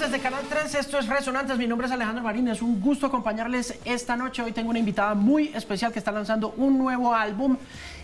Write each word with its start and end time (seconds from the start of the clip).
Desde 0.00 0.20
Canal 0.20 0.44
3, 0.48 0.76
esto 0.76 0.98
es 0.98 1.08
Resonantes, 1.08 1.58
mi 1.58 1.66
nombre 1.66 1.88
es 1.88 1.92
Alejandro 1.92 2.22
Marín, 2.22 2.46
es 2.46 2.62
un 2.62 2.80
gusto 2.80 3.06
acompañarles 3.06 3.74
esta 3.84 4.16
noche. 4.16 4.42
Hoy 4.42 4.52
tengo 4.52 4.70
una 4.70 4.78
invitada 4.78 5.14
muy 5.14 5.48
especial 5.48 5.92
que 5.92 5.98
está 5.98 6.12
lanzando 6.12 6.54
un 6.56 6.78
nuevo 6.78 7.12
álbum 7.12 7.56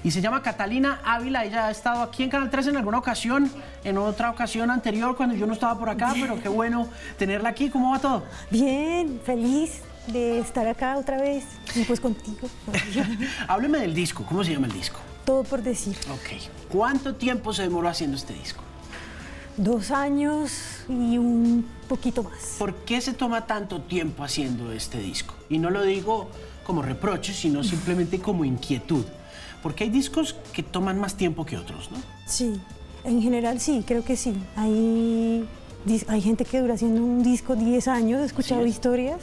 y 0.02 0.10
se 0.10 0.20
llama 0.20 0.42
Catalina 0.42 1.00
Ávila. 1.04 1.44
Ella 1.44 1.68
ha 1.68 1.70
estado 1.70 2.02
aquí 2.02 2.24
en 2.24 2.30
Canal 2.30 2.50
3 2.50 2.66
en 2.66 2.76
alguna 2.78 2.98
ocasión, 2.98 3.48
en 3.84 3.96
otra 3.96 4.30
ocasión 4.30 4.72
anterior 4.72 5.16
cuando 5.16 5.36
yo 5.36 5.46
no 5.46 5.52
estaba 5.52 5.78
por 5.78 5.88
acá, 5.88 6.12
pero 6.20 6.42
qué 6.42 6.48
bueno 6.48 6.88
tenerla 7.16 7.50
aquí. 7.50 7.70
¿Cómo 7.70 7.92
va 7.92 8.00
todo? 8.00 8.24
Bien, 8.50 9.20
feliz 9.24 9.80
de 10.08 10.40
estar 10.40 10.66
acá 10.66 10.96
otra 10.96 11.18
vez 11.18 11.44
y 11.76 11.84
pues 11.84 12.00
contigo. 12.00 12.48
Hábleme 13.46 13.78
del 13.78 13.94
disco, 13.94 14.24
¿cómo 14.26 14.42
se 14.42 14.52
llama 14.52 14.66
el 14.66 14.72
disco? 14.72 14.98
Todo 15.24 15.44
por 15.44 15.62
decir. 15.62 15.96
Ok. 16.10 16.42
¿Cuánto 16.68 17.14
tiempo 17.14 17.52
se 17.52 17.62
demoró 17.62 17.88
haciendo 17.88 18.16
este 18.16 18.34
disco? 18.34 18.64
Dos 19.56 19.90
años 19.90 20.50
y 20.88 21.16
un 21.16 21.64
poquito 21.88 22.24
más. 22.24 22.56
¿Por 22.58 22.74
qué 22.84 23.00
se 23.00 23.12
toma 23.12 23.46
tanto 23.46 23.80
tiempo 23.80 24.24
haciendo 24.24 24.72
este 24.72 24.98
disco? 24.98 25.34
Y 25.48 25.58
no 25.58 25.70
lo 25.70 25.82
digo 25.82 26.28
como 26.64 26.82
reproche, 26.82 27.32
sino 27.32 27.62
simplemente 27.62 28.18
como 28.18 28.44
inquietud. 28.44 29.04
Porque 29.62 29.84
hay 29.84 29.90
discos 29.90 30.34
que 30.52 30.62
toman 30.62 30.98
más 30.98 31.16
tiempo 31.16 31.46
que 31.46 31.56
otros, 31.56 31.90
¿no? 31.90 31.98
Sí, 32.26 32.60
en 33.04 33.22
general 33.22 33.60
sí, 33.60 33.84
creo 33.86 34.04
que 34.04 34.16
sí. 34.16 34.34
Hay, 34.56 35.46
hay 36.08 36.20
gente 36.20 36.44
que 36.44 36.60
dura 36.60 36.74
haciendo 36.74 37.02
un 37.02 37.22
disco 37.22 37.54
10 37.54 37.88
años, 37.88 38.20
he 38.22 38.24
escuchado 38.24 38.66
historias. 38.66 39.20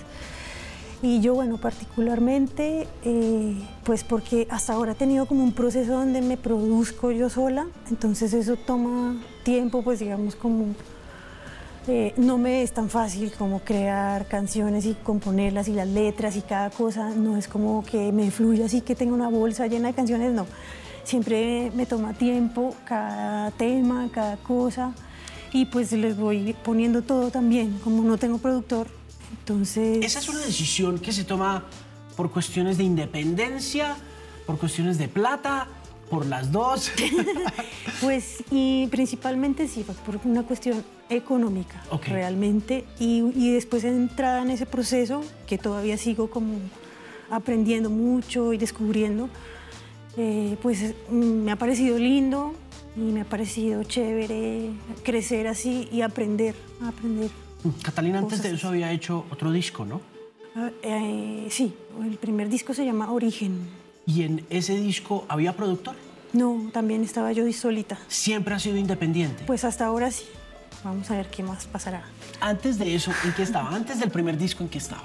Y 1.03 1.19
yo, 1.19 1.33
bueno, 1.33 1.57
particularmente, 1.57 2.87
eh, 3.03 3.55
pues 3.83 4.03
porque 4.03 4.47
hasta 4.51 4.73
ahora 4.73 4.91
he 4.91 4.95
tenido 4.95 5.25
como 5.25 5.43
un 5.43 5.51
proceso 5.51 5.93
donde 5.93 6.21
me 6.21 6.37
produzco 6.37 7.11
yo 7.11 7.27
sola, 7.29 7.65
entonces 7.89 8.33
eso 8.33 8.55
toma 8.55 9.19
tiempo, 9.43 9.81
pues 9.81 9.99
digamos 9.99 10.35
como... 10.35 10.75
Eh, 11.87 12.13
no 12.15 12.37
me 12.37 12.61
es 12.61 12.73
tan 12.73 12.91
fácil 12.91 13.31
como 13.31 13.61
crear 13.61 14.27
canciones 14.27 14.85
y 14.85 14.93
componerlas 14.93 15.67
y 15.67 15.73
las 15.73 15.87
letras 15.87 16.35
y 16.35 16.41
cada 16.41 16.69
cosa, 16.69 17.09
no 17.09 17.37
es 17.37 17.47
como 17.47 17.83
que 17.83 18.11
me 18.11 18.29
fluya 18.29 18.65
así 18.65 18.81
que 18.81 18.93
tengo 18.93 19.15
una 19.15 19.29
bolsa 19.29 19.65
llena 19.65 19.87
de 19.87 19.95
canciones, 19.95 20.31
no. 20.31 20.45
Siempre 21.03 21.71
me 21.73 21.87
toma 21.87 22.13
tiempo 22.13 22.75
cada 22.85 23.49
tema, 23.51 24.09
cada 24.13 24.37
cosa. 24.37 24.93
Y 25.53 25.65
pues 25.65 25.91
les 25.91 26.15
voy 26.15 26.55
poniendo 26.63 27.01
todo 27.01 27.31
también, 27.31 27.79
como 27.83 28.03
no 28.03 28.17
tengo 28.17 28.37
productor, 28.37 28.87
entonces... 29.39 30.05
Esa 30.05 30.19
es 30.19 30.29
una 30.29 30.39
decisión 30.39 30.99
que 30.99 31.11
se 31.11 31.23
toma 31.23 31.65
por 32.15 32.31
cuestiones 32.31 32.77
de 32.77 32.83
independencia, 32.83 33.97
por 34.45 34.57
cuestiones 34.57 34.97
de 34.97 35.07
plata, 35.07 35.67
por 36.11 36.25
las 36.25 36.51
dos. 36.51 36.91
pues 38.01 38.43
y 38.51 38.87
principalmente 38.87 39.69
sí, 39.69 39.83
pues, 39.85 39.97
por 39.99 40.19
una 40.25 40.43
cuestión 40.43 40.83
económica, 41.09 41.81
realmente. 42.05 42.85
Y, 42.99 43.23
y, 43.33 43.53
después 43.53 43.85
entrada 43.85 44.41
en 44.41 44.51
ese 44.51 44.65
proceso, 44.65 45.23
que 45.47 45.57
todavía 45.57 45.97
sigo 45.97 46.29
como 46.29 46.59
aprendiendo 47.29 47.89
mucho 47.89 48.51
y 48.51 48.57
descubriendo, 48.57 49.29
eh, 50.17 50.57
pues 50.61 50.93
mm, 51.09 51.15
me 51.15 51.51
ha 51.51 51.55
parecido 51.55 51.97
lindo 51.97 52.53
y 52.97 52.99
me 52.99 53.21
ha 53.21 53.25
parecido 53.25 53.83
chévere 53.85 54.71
crecer 55.03 55.47
así 55.47 55.87
y 55.93 56.01
aprender, 56.01 56.55
aprender. 56.85 57.31
Catalina 57.83 58.19
antes 58.19 58.43
de 58.43 58.51
eso 58.51 58.67
había 58.67 58.91
hecho 58.91 59.25
otro 59.31 59.51
disco, 59.51 59.85
¿no? 59.85 60.01
Ah, 60.55 60.69
eh, 60.83 61.47
sí, 61.49 61.73
el 62.03 62.17
primer 62.17 62.49
disco 62.49 62.73
se 62.73 62.83
llama 62.83 63.11
Origen. 63.13 63.80
¿Y 64.05 64.23
en 64.23 64.45
ese 64.49 64.75
disco 64.75 65.25
había 65.27 65.55
productor? 65.55 65.95
No, 66.33 66.69
también 66.71 67.03
estaba 67.03 67.31
yo 67.31 67.51
solita. 67.51 67.97
¿Siempre 68.07 68.53
ha 68.53 68.59
sido 68.59 68.77
independiente? 68.77 69.43
Pues 69.45 69.63
hasta 69.63 69.85
ahora 69.85 70.11
sí. 70.11 70.25
Vamos 70.83 71.11
a 71.11 71.17
ver 71.17 71.29
qué 71.29 71.43
más 71.43 71.65
pasará. 71.67 72.03
Antes 72.39 72.79
de 72.79 72.95
eso, 72.95 73.11
¿en 73.25 73.33
qué 73.33 73.43
estaba? 73.43 73.69
Antes 73.75 73.99
del 73.99 74.09
primer 74.09 74.37
disco, 74.37 74.63
¿en 74.63 74.69
qué 74.69 74.79
estaba? 74.79 75.03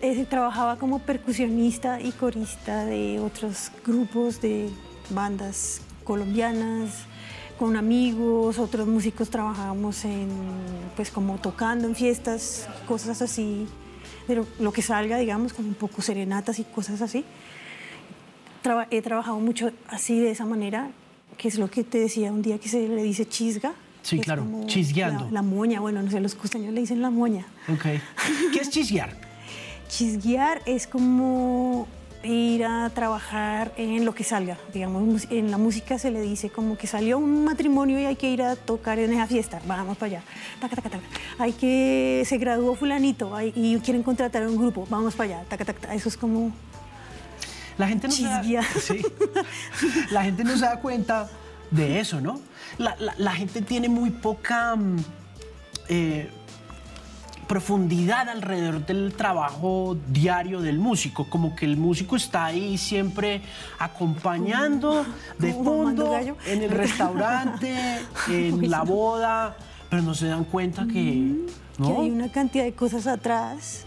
Eh, 0.00 0.24
trabajaba 0.30 0.76
como 0.76 1.00
percusionista 1.00 2.00
y 2.00 2.12
corista 2.12 2.84
de 2.84 3.20
otros 3.20 3.70
grupos 3.84 4.40
de 4.40 4.70
bandas 5.10 5.80
colombianas, 6.04 7.06
con 7.58 7.76
amigos, 7.76 8.58
otros 8.58 8.86
músicos 8.86 9.30
trabajábamos 9.30 10.04
en, 10.04 10.28
pues 10.96 11.10
como 11.10 11.38
tocando 11.38 11.86
en 11.86 11.94
fiestas, 11.94 12.68
cosas 12.86 13.20
así, 13.20 13.66
pero 14.26 14.46
lo 14.58 14.72
que 14.72 14.82
salga, 14.82 15.18
digamos, 15.18 15.52
como 15.52 15.68
un 15.68 15.74
poco 15.74 16.02
serenatas 16.02 16.58
y 16.58 16.64
cosas 16.64 17.02
así. 17.02 17.24
He 18.90 19.02
trabajado 19.02 19.38
mucho 19.38 19.70
así, 19.88 20.18
de 20.20 20.30
esa 20.30 20.44
manera, 20.44 20.90
que 21.36 21.48
es 21.48 21.58
lo 21.58 21.70
que 21.70 21.84
te 21.84 21.98
decía 21.98 22.32
un 22.32 22.42
día 22.42 22.58
que 22.58 22.68
se 22.68 22.88
le 22.88 23.02
dice 23.02 23.26
chisga. 23.26 23.74
Sí, 24.02 24.18
claro, 24.18 24.46
chisgueando. 24.66 25.28
La, 25.30 25.42
moña, 25.42 25.80
bueno, 25.80 26.02
no 26.02 26.10
sé, 26.10 26.20
los 26.20 26.34
costeños 26.34 26.74
le 26.74 26.80
dicen 26.80 27.00
la 27.00 27.10
moña. 27.10 27.46
Ok. 27.72 27.84
¿Qué 28.52 28.60
es 28.60 28.70
chisguear? 28.70 29.16
chisguear 29.88 30.60
es 30.66 30.86
como 30.86 31.88
ir 32.22 32.64
a 32.64 32.90
trabajar 32.90 33.72
en 33.76 34.04
lo 34.04 34.14
que 34.14 34.24
salga. 34.24 34.58
Digamos, 34.72 35.26
en 35.30 35.50
la 35.50 35.58
música 35.58 35.98
se 35.98 36.10
le 36.10 36.20
dice 36.20 36.50
como 36.50 36.76
que 36.76 36.86
salió 36.86 37.18
un 37.18 37.44
matrimonio 37.44 37.98
y 37.98 38.04
hay 38.04 38.16
que 38.16 38.30
ir 38.30 38.42
a 38.42 38.56
tocar 38.56 38.98
en 38.98 39.12
esa 39.12 39.26
fiesta. 39.26 39.60
Vamos 39.66 39.96
para 39.96 40.16
allá. 40.16 40.22
Hay 41.38 41.52
que 41.52 42.24
se 42.26 42.38
graduó 42.38 42.74
fulanito 42.74 43.32
y 43.40 43.78
quieren 43.80 44.02
contratar 44.02 44.46
un 44.46 44.56
grupo. 44.56 44.86
Vamos 44.90 45.14
para 45.14 45.40
allá. 45.40 45.94
Eso 45.94 46.08
es 46.08 46.16
como 46.16 46.52
la 47.78 47.88
gente 47.88 48.08
no 48.08 48.14
se 48.14 48.22
da, 48.22 48.42
la 50.10 50.24
gente 50.24 50.44
no 50.44 50.52
se 50.56 50.64
da 50.64 50.80
cuenta 50.80 51.28
de 51.70 52.00
eso, 52.00 52.20
¿no? 52.20 52.40
La, 52.78 53.32
gente 53.32 53.62
tiene 53.62 53.88
muy 53.88 54.10
poca 54.10 54.76
mm, 54.76 54.96
eh, 55.88 56.30
profundidad 57.48 58.28
alrededor 58.28 58.84
del 58.86 59.14
trabajo 59.14 59.96
diario 60.08 60.60
del 60.60 60.78
músico, 60.78 61.28
como 61.28 61.54
que 61.54 61.64
el 61.66 61.76
músico 61.76 62.16
está 62.16 62.46
ahí 62.46 62.78
siempre 62.78 63.42
acompañando 63.78 65.04
de 65.38 65.52
fondo 65.52 66.16
en 66.46 66.62
el 66.62 66.70
restaurante, 66.70 67.76
en 68.28 68.70
la 68.70 68.82
boda, 68.82 69.56
pero 69.90 70.02
no 70.02 70.14
se 70.14 70.26
dan 70.26 70.44
cuenta 70.44 70.86
que, 70.86 71.46
que 71.76 71.92
hay 71.92 72.10
una 72.10 72.30
cantidad 72.30 72.64
de 72.64 72.72
cosas 72.72 73.06
atrás 73.06 73.86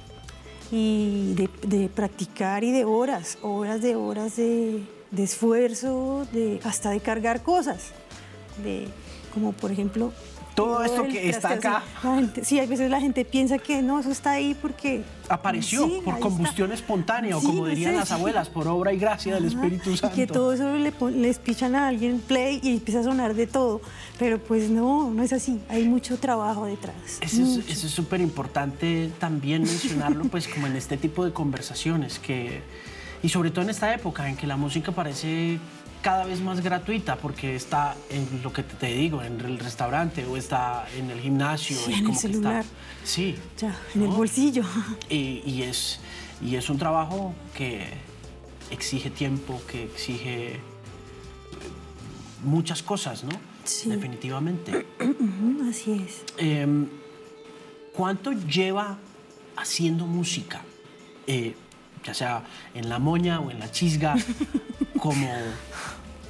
y 0.72 1.34
de, 1.36 1.90
practicar 1.90 2.64
y 2.64 2.72
de 2.72 2.86
horas, 2.86 3.38
horas 3.42 3.82
de 3.82 3.96
horas 3.96 4.36
de, 4.36 4.84
de 5.12 5.24
esfuerzo, 5.24 6.28
de, 6.32 6.60
hasta 6.64 6.90
de 6.90 7.00
cargar 7.00 7.44
cosas, 7.44 7.92
de, 8.64 8.88
como 9.34 9.54
por 9.54 9.72
ejemplo 9.72 10.12
todo 10.58 10.84
esto 10.84 11.04
que 11.04 11.30
está 11.30 11.50
acá. 11.52 11.84
sí, 12.42 12.58
hay 12.58 12.66
veces 12.66 12.90
la 12.90 13.00
gente 13.00 13.24
piensa 13.24 13.60
que 13.60 13.84
no, 13.84 14.00
eso 14.00 14.10
está 14.10 14.32
ahí 14.32 14.58
porque... 14.60 15.04
Apareció 15.30 16.02
por 16.04 16.20
combustión 16.20 16.72
espontánea, 16.72 17.38
o 17.38 17.44
como 17.44 17.68
dirían 17.68 17.96
las 17.96 18.12
abuelas, 18.12 18.50
por 18.50 18.68
obra 18.68 18.92
y 18.92 18.98
gracia 18.98 19.36
del 19.36 19.46
Espíritu 19.46 19.96
Santo. 19.96 20.16
Y 20.16 20.26
que 20.26 20.26
todo 20.26 20.54
eso 20.54 20.74
le, 20.74 20.92
les 21.12 21.38
pichan 21.38 21.76
a 21.76 21.88
alguien 21.88 22.20
play 22.20 22.60
y 22.64 22.74
empieza 22.74 23.02
a 23.02 23.04
sonar 23.04 23.36
de 23.36 23.46
todo. 23.46 23.82
Pero 24.18 24.40
pues 24.40 24.72
no, 24.72 25.12
no 25.12 25.22
es 25.22 25.32
así. 25.32 25.62
Hay 25.70 25.88
mucho 25.88 26.18
trabajo 26.18 26.66
detrás. 26.66 26.96
Eso 27.22 27.62
es 27.68 27.78
súper 27.78 28.20
importante 28.20 29.12
también 29.20 29.62
mencionarlo, 29.62 30.26
pues 30.26 30.48
como 30.48 30.66
en 30.66 30.76
este 30.76 30.98
tipo 30.98 31.24
de 31.24 31.34
conversaciones 31.34 32.18
que... 32.18 32.64
Y 33.22 33.30
sobre 33.30 33.52
todo 33.52 33.62
en 33.62 33.70
esta 33.70 33.94
época 33.94 34.28
en 34.28 34.36
que 34.36 34.48
la 34.48 34.58
música 34.58 34.92
parece 34.92 35.60
cada 36.02 36.26
vez 36.26 36.42
más 36.42 36.62
gratuita 36.62 37.18
porque 37.18 37.56
está 37.56 37.96
en 38.10 38.42
lo 38.44 38.54
que 38.54 38.64
te 38.64 38.88
digo, 38.88 39.24
en 39.24 39.40
el 39.42 39.60
restaurante 39.60 40.26
o 40.26 40.38
está 40.38 40.88
en 40.96 41.10
el 41.12 41.20
gimnasio. 41.20 41.78
en 41.88 42.08
el 42.08 42.16
celular. 42.16 42.66
sí. 43.04 43.36
Ya, 43.58 43.78
en 43.96 44.04
el 44.04 44.10
bolsillo. 44.10 44.64
Y, 45.10 45.62
es, 45.64 46.00
y 46.42 46.56
es 46.56 46.70
un 46.70 46.78
trabajo 46.78 47.34
que 47.56 47.88
exige 48.72 49.10
tiempo, 49.10 49.62
que 49.70 49.84
exige 49.84 50.60
muchas 52.44 52.84
cosas, 52.84 53.24
¿no? 53.24 53.32
Sí. 53.64 53.90
Definitivamente. 53.90 54.86
Así 55.70 56.06
es. 56.08 56.24
Em, 56.38 56.88
¿Cuánto 57.94 58.32
lleva 58.32 58.98
haciendo 59.56 60.06
música? 60.06 60.62
Eh, 61.26 61.56
ya 62.08 62.14
sea 62.14 62.44
en 62.74 62.90
la 62.90 63.00
moña 63.00 63.42
o 63.42 63.52
en 63.52 63.60
la 63.60 63.70
chisga, 63.70 64.16
como 65.00 65.28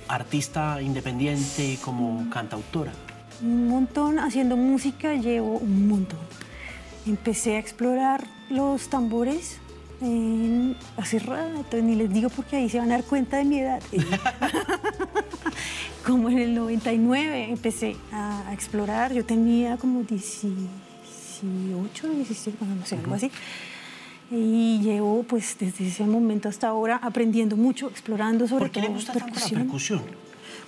artista 0.07 0.81
independiente, 0.81 1.77
como 1.83 2.27
cantautora? 2.29 2.91
Un 3.41 3.67
montón, 3.67 4.19
haciendo 4.19 4.57
música 4.57 5.13
llevo 5.13 5.59
un 5.59 5.87
montón. 5.87 6.19
Empecé 7.05 7.55
a 7.55 7.59
explorar 7.59 8.25
los 8.49 8.89
tambores 8.89 9.59
hace 10.97 11.19
rato, 11.19 11.77
ni 11.77 11.95
les 11.95 12.11
digo 12.11 12.29
porque 12.29 12.57
ahí 12.57 12.69
se 12.69 12.79
van 12.79 12.91
a 12.91 12.97
dar 12.97 13.03
cuenta 13.03 13.37
de 13.37 13.45
mi 13.45 13.59
edad. 13.59 13.81
como 16.05 16.29
en 16.29 16.39
el 16.39 16.55
99 16.55 17.49
empecé 17.49 17.95
a, 18.11 18.51
explorar, 18.51 19.13
yo 19.13 19.23
tenía 19.25 19.77
como 19.77 20.03
18, 20.03 22.09
17, 22.09 22.65
no 22.65 22.85
sé, 22.85 22.97
algo 22.97 23.13
así 23.13 23.31
y 24.29 24.79
llevo 24.81 25.23
pues 25.23 25.55
desde 25.59 25.87
ese 25.87 26.05
momento 26.05 26.49
hasta 26.49 26.67
ahora 26.67 26.99
aprendiendo 27.01 27.55
mucho, 27.55 27.87
explorando 27.89 28.47
sobre 28.47 28.65
¿Por 28.65 28.71
qué 28.71 28.81
le 28.81 28.89
gusta 28.89 29.13
tanto 29.13 29.39
la 29.39 29.49
percusión? 29.49 30.01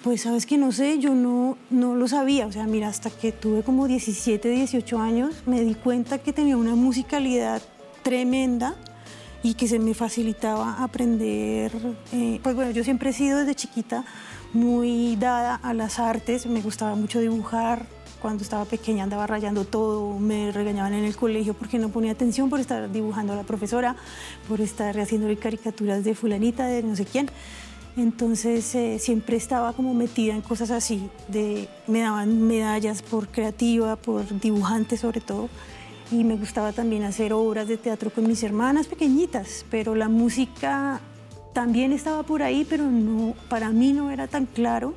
Pues 0.03 0.21
sabes 0.21 0.45
que 0.45 0.57
no 0.57 0.71
sé, 0.71 0.97
yo 0.99 1.13
no, 1.13 1.57
no 1.69 1.95
lo 1.95 2.07
sabía. 2.07 2.47
O 2.47 2.51
sea, 2.51 2.65
mira, 2.65 2.87
hasta 2.87 3.09
que 3.09 3.33
tuve 3.33 3.63
como 3.63 3.87
17, 3.87 4.49
18 4.49 4.99
años, 4.99 5.35
me 5.45 5.61
di 5.61 5.75
cuenta 5.75 6.19
que 6.19 6.31
tenía 6.31 6.55
una 6.55 6.75
musicalidad 6.75 7.61
tremenda 8.01 8.75
y 9.43 9.55
que 9.55 9.67
se 9.67 9.77
me 9.77 9.93
facilitaba 9.93 10.81
aprender. 10.81 11.73
Eh, 12.13 12.39
pues 12.41 12.55
bueno, 12.55 12.71
yo 12.71 12.83
siempre 12.85 13.09
he 13.09 13.13
sido 13.13 13.39
desde 13.39 13.55
chiquita 13.55 14.05
muy 14.53 15.15
dada 15.17 15.55
a 15.55 15.73
las 15.73 15.99
artes, 15.99 16.45
me 16.45 16.61
gustaba 16.61 16.95
mucho 16.95 17.19
dibujar, 17.19 17.85
cuando 18.21 18.43
estaba 18.43 18.65
pequeña 18.65 19.03
andaba 19.03 19.27
rayando 19.27 19.65
todo, 19.65 20.17
me 20.19 20.51
regañaban 20.51 20.93
en 20.93 21.05
el 21.05 21.15
colegio 21.15 21.53
porque 21.53 21.77
no 21.77 21.89
ponía 21.89 22.11
atención 22.11 22.49
por 22.49 22.59
estar 22.59 22.91
dibujando 22.91 23.33
a 23.33 23.35
la 23.35 23.43
profesora, 23.43 23.95
por 24.47 24.61
estar 24.61 24.99
haciendo 24.99 25.27
caricaturas 25.39 26.03
de 26.03 26.15
fulanita, 26.15 26.67
de 26.67 26.83
no 26.83 26.95
sé 26.95 27.05
quién. 27.05 27.29
Entonces 27.97 28.75
eh, 28.75 28.99
siempre 28.99 29.35
estaba 29.35 29.73
como 29.73 29.93
metida 29.93 30.33
en 30.33 30.41
cosas 30.41 30.71
así, 30.71 31.09
de, 31.27 31.67
me 31.87 32.01
daban 32.01 32.41
medallas 32.43 33.01
por 33.01 33.27
creativa, 33.27 33.95
por 33.95 34.39
dibujante 34.39 34.95
sobre 34.95 35.21
todo, 35.21 35.49
y 36.11 36.23
me 36.23 36.35
gustaba 36.35 36.71
también 36.71 37.03
hacer 37.03 37.33
obras 37.33 37.67
de 37.67 37.77
teatro 37.77 38.09
con 38.11 38.27
mis 38.27 38.43
hermanas 38.43 38.87
pequeñitas, 38.87 39.65
pero 39.69 39.95
la 39.95 40.07
música 40.07 41.01
también 41.53 41.91
estaba 41.91 42.23
por 42.23 42.43
ahí, 42.43 42.65
pero 42.69 42.85
no, 42.85 43.33
para 43.49 43.69
mí 43.71 43.91
no 43.91 44.11
era 44.11 44.27
tan 44.27 44.45
claro 44.45 44.93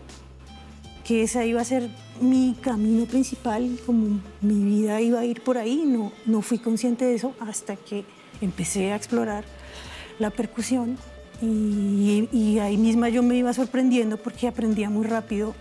que 1.04 1.22
esa 1.22 1.44
iba 1.44 1.60
a 1.60 1.64
ser 1.64 1.90
mi 2.20 2.56
camino 2.60 3.06
principal, 3.06 3.78
como 3.86 4.20
mi 4.40 4.64
vida 4.64 5.00
iba 5.00 5.20
a 5.20 5.24
ir 5.24 5.42
por 5.42 5.58
ahí, 5.58 5.82
no, 5.86 6.12
no 6.26 6.42
fui 6.42 6.58
consciente 6.58 7.04
de 7.04 7.14
eso 7.14 7.34
hasta 7.40 7.76
que 7.76 8.04
empecé 8.40 8.92
a 8.92 8.96
explorar 8.96 9.44
la 10.18 10.30
percusión 10.30 10.98
y, 11.42 12.58
ahí 12.60 12.76
misma 12.76 13.08
yo 13.08 13.22
me 13.22 13.36
iba 13.36 13.52
sorprendiendo 13.52 14.16
porque 14.16 14.46
aprendía 14.46 14.88
muy 14.88 15.06
rápido. 15.06 15.54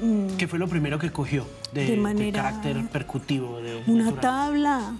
Mm, 0.00 0.36
¿Qué 0.38 0.48
fue 0.48 0.58
lo 0.58 0.68
primero 0.68 0.98
que 0.98 1.10
cogió 1.10 1.46
de, 1.72 2.32
carácter 2.32 2.86
percutivo? 2.88 3.60
De, 3.60 3.82
una 3.86 4.12
tabla. 4.12 4.94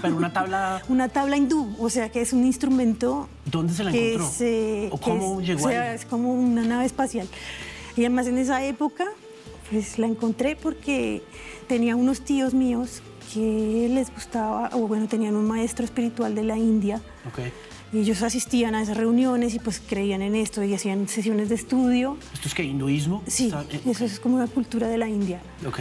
Pero 0.00 0.16
una 0.16 0.32
tabla... 0.32 0.82
una 0.88 1.08
tabla 1.08 1.36
hindú, 1.36 1.74
o 1.78 1.90
sea 1.90 2.10
que 2.10 2.22
es 2.22 2.32
un 2.32 2.44
instrumento... 2.44 3.28
¿Dónde 3.44 3.74
se 3.74 3.84
la 3.84 3.90
encontró? 3.90 4.30
¿O 4.92 4.98
cómo 4.98 5.40
llegó 5.40 5.66
o 5.66 5.68
sea, 5.68 5.94
Es 5.94 6.06
como 6.06 6.32
una 6.32 6.62
nave 6.62 6.86
espacial. 6.86 7.28
Y 7.96 8.00
además 8.00 8.26
en 8.26 8.38
esa 8.38 8.64
época, 8.64 9.06
pues 9.70 9.98
la 9.98 10.06
encontré 10.06 10.56
porque 10.56 11.22
tenía 11.68 11.96
unos 11.96 12.20
tíos 12.20 12.54
míos 12.54 13.02
que 13.32 13.88
les 13.90 14.12
gustaba, 14.12 14.70
o 14.74 14.86
bueno, 14.86 15.08
tenían 15.08 15.34
un 15.36 15.46
maestro 15.46 15.84
espiritual 15.84 16.34
de 16.34 16.44
la 16.44 16.56
India. 16.58 17.00
Y 17.92 17.98
ellos 17.98 18.22
asistían 18.22 18.74
a 18.74 18.82
esas 18.82 18.96
reuniones 18.96 19.54
y 19.54 19.60
pues 19.60 19.80
creían 19.80 20.22
en 20.22 20.34
esto 20.34 20.62
y 20.64 20.74
hacían 20.74 21.08
sesiones 21.08 21.48
de 21.48 21.54
estudio. 21.54 22.16
¿Esto 22.32 22.48
es 22.48 22.54
que 22.54 22.64
hinduismo? 22.64 23.22
Sí, 23.26 23.52
eso 23.86 24.04
es 24.04 24.18
como 24.18 24.36
una 24.36 24.48
cultura 24.48 24.88
de 24.88 24.98
la 24.98 25.08
India. 25.08 25.40
Ok. 25.66 25.80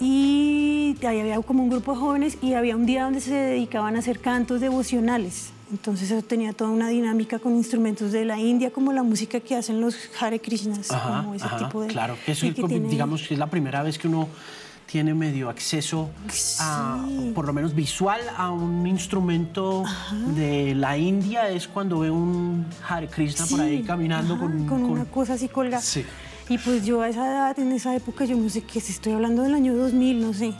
Y 0.00 0.96
ahí 1.06 1.20
había 1.20 1.40
como 1.42 1.62
un 1.62 1.70
grupo 1.70 1.92
de 1.92 1.98
jóvenes 1.98 2.38
y 2.42 2.54
había 2.54 2.74
un 2.76 2.86
día 2.86 3.04
donde 3.04 3.20
se 3.20 3.34
dedicaban 3.34 3.94
a 3.96 4.00
hacer 4.00 4.20
cantos 4.20 4.60
devocionales. 4.60 5.50
Entonces 5.70 6.10
eso 6.10 6.24
tenía 6.24 6.52
toda 6.52 6.70
una 6.70 6.88
dinámica 6.88 7.38
con 7.38 7.54
instrumentos 7.54 8.12
de 8.12 8.24
la 8.24 8.38
India, 8.38 8.70
como 8.70 8.92
la 8.92 9.02
música 9.02 9.40
que 9.40 9.56
hacen 9.56 9.80
los 9.80 9.96
Hare 10.20 10.40
Krishnas, 10.40 10.88
como 10.88 11.34
ese 11.34 11.46
tipo 11.58 11.82
de... 11.82 11.88
Claro, 11.88 12.16
eso 12.26 12.46
es, 12.46 12.54
digamos 12.54 13.22
que 13.26 13.34
es 13.34 13.40
la 13.40 13.48
primera 13.48 13.82
vez 13.82 13.98
que 13.98 14.08
uno 14.08 14.28
tiene 14.86 15.14
medio 15.14 15.48
acceso 15.48 16.10
a, 16.60 17.04
por 17.34 17.46
lo 17.46 17.52
menos 17.52 17.74
visual, 17.74 18.20
a 18.36 18.50
un 18.50 18.86
instrumento 18.86 19.82
de 20.36 20.74
la 20.74 20.96
India, 20.98 21.48
es 21.48 21.66
cuando 21.66 22.00
ve 22.00 22.10
un 22.10 22.66
Hare 22.86 23.08
Krishna 23.08 23.46
por 23.46 23.60
ahí 23.60 23.82
caminando 23.82 24.38
con, 24.38 24.66
con, 24.66 24.84
una 24.84 25.06
cosa 25.06 25.34
así 25.34 25.48
colgada. 25.48 25.82
Sí. 25.82 26.04
Y 26.48 26.58
pues 26.58 26.84
yo 26.84 27.00
a 27.00 27.08
esa 27.08 27.26
edad, 27.26 27.58
en 27.58 27.72
esa 27.72 27.96
época, 27.96 28.26
yo 28.26 28.36
no 28.36 28.50
sé 28.50 28.62
qué, 28.62 28.78
estoy 28.78 29.14
hablando 29.14 29.42
del 29.42 29.54
año 29.54 29.74
2000, 29.74 30.20
no 30.20 30.34
sé, 30.34 30.52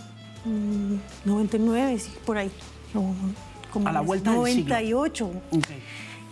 99, 1.24 1.94
mm, 1.94 1.98
sí, 1.98 2.10
por 2.24 2.38
ahí 2.38 2.50
a 3.84 3.92
la 3.92 4.00
vuelta 4.00 4.32
98. 4.32 5.30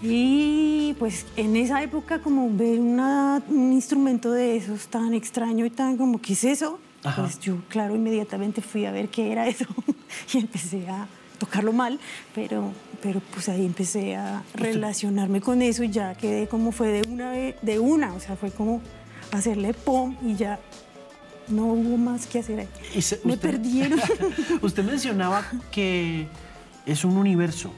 Y 0.03 0.95
pues 0.99 1.27
en 1.37 1.57
esa 1.57 1.83
época 1.83 2.21
como 2.21 2.51
ver 2.51 2.81
un 2.81 3.73
instrumento 3.73 4.33
de 4.33 4.57
esos 4.57 4.89
tan 4.89 5.15
extraño 5.15 5.65
y 5.65 5.71
tan 5.71 5.97
como, 5.97 6.21
¿qué 6.21 6.33
es 6.33 6.45
eso? 6.45 6.81
Pues 7.17 7.41
yo, 7.41 7.57
claro, 7.69 7.95
inmediatamente 7.95 8.61
fui 8.63 8.85
a 8.87 8.93
ver 8.93 9.09
qué 9.09 9.33
era 9.33 9.47
eso 9.47 9.67
y 10.33 10.39
empecé 10.39 10.89
a 10.89 11.07
tocarlo 11.39 11.73
mal, 11.73 11.99
pero, 12.35 12.71
pero 13.03 13.21
pues 13.33 13.49
ahí 13.49 13.67
empecé 13.67 14.15
a 14.15 14.43
relacionarme 14.55 15.41
con 15.41 15.63
eso 15.63 15.83
y 15.83 15.91
ya 15.91 16.15
quedé 16.15 16.47
como 16.47 16.71
fue 16.71 16.89
de 16.89 17.09
una 17.09 17.33
vez, 17.33 17.57
de 17.63 17.81
una, 17.81 18.15
o 18.15 18.21
sea, 18.21 18.37
fue 18.37 18.51
como 18.53 18.81
hacerle 19.33 19.75
pom 19.75 20.17
y 20.25 20.37
ya 20.37 20.61
no 21.49 21.67
hubo 21.67 21.97
más 21.97 22.27
que 22.27 22.39
hacer 22.39 22.61
ahí. 22.61 22.69
Me 23.25 23.37
perdieron. 23.37 24.01
usted 24.63 24.85
mencionaba 24.85 25.45
que 25.71 26.29
es 26.87 27.05
un 27.05 27.17
universo. 27.17 27.73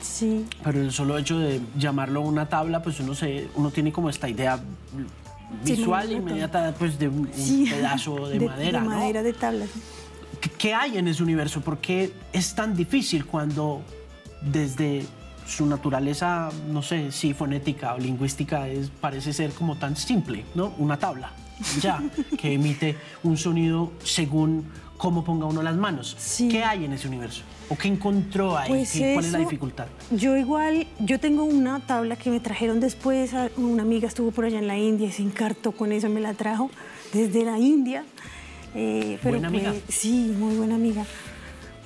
Sí. 0.00 0.46
Pero 0.64 0.80
el 0.80 0.92
solo 0.92 1.18
hecho 1.18 1.38
de 1.38 1.60
llamarlo 1.76 2.22
una 2.22 2.48
tabla, 2.48 2.82
pues 2.82 3.00
uno, 3.00 3.14
se, 3.14 3.48
uno 3.54 3.70
tiene 3.70 3.92
como 3.92 4.08
esta 4.08 4.28
idea 4.28 4.58
visual 5.64 6.12
inmediata 6.12 6.74
pues, 6.78 6.98
de 6.98 7.08
un, 7.08 7.26
pedazo 7.26 8.28
de, 8.28 8.40
madera. 8.40 8.80
De 8.80 8.86
madera, 8.88 9.22
de 9.22 9.32
tabla. 9.32 9.66
¿Qué 10.58 10.74
hay 10.74 10.96
en 10.96 11.08
ese 11.08 11.22
universo? 11.22 11.60
¿Por 11.60 11.78
qué 11.78 12.12
es 12.32 12.54
tan 12.54 12.74
difícil 12.74 13.26
cuando 13.26 13.82
desde 14.40 15.04
su 15.46 15.66
naturaleza, 15.66 16.50
no 16.68 16.82
sé 16.82 17.12
si 17.12 17.34
fonética 17.34 17.94
o 17.94 17.98
lingüística, 17.98 18.68
es, 18.68 18.88
parece 18.88 19.32
ser 19.32 19.52
como 19.52 19.76
tan 19.76 19.96
simple, 19.96 20.44
¿no? 20.54 20.72
Una 20.78 20.98
tabla, 20.98 21.32
ya, 21.80 22.02
que 22.38 22.54
emite 22.54 22.96
un 23.22 23.36
sonido 23.36 23.92
según 24.04 24.64
cómo 25.00 25.24
ponga 25.24 25.46
uno 25.46 25.62
las 25.62 25.76
manos. 25.76 26.14
¿Qué 26.50 26.62
hay 26.62 26.84
en 26.84 26.92
ese 26.92 27.08
universo? 27.08 27.42
¿O 27.70 27.76
qué 27.76 27.88
encontró 27.88 28.58
ahí? 28.58 28.68
Pues 28.68 28.90
¿Cuál 29.14 29.24
es 29.24 29.32
la 29.32 29.38
dificultad? 29.38 29.86
Yo 30.10 30.36
igual, 30.36 30.86
yo 30.98 31.18
tengo 31.18 31.44
una 31.44 31.80
tabla 31.80 32.16
que 32.16 32.28
me 32.28 32.38
trajeron 32.38 32.80
después, 32.80 33.32
una 33.56 33.82
amiga 33.82 34.06
estuvo 34.06 34.30
por 34.30 34.44
allá 34.44 34.58
en 34.58 34.66
la 34.66 34.76
India 34.76 35.08
y 35.08 35.12
se 35.12 35.22
encartó 35.22 35.72
con 35.72 35.92
eso, 35.92 36.10
me 36.10 36.20
la 36.20 36.34
trajo 36.34 36.70
desde 37.14 37.46
la 37.46 37.58
India. 37.58 38.04
Eh, 38.74 39.18
¿Buena 39.22 39.48
amiga? 39.48 39.72
Sí, 39.88 40.34
muy 40.38 40.56
buena 40.56 40.74
amiga. 40.74 41.06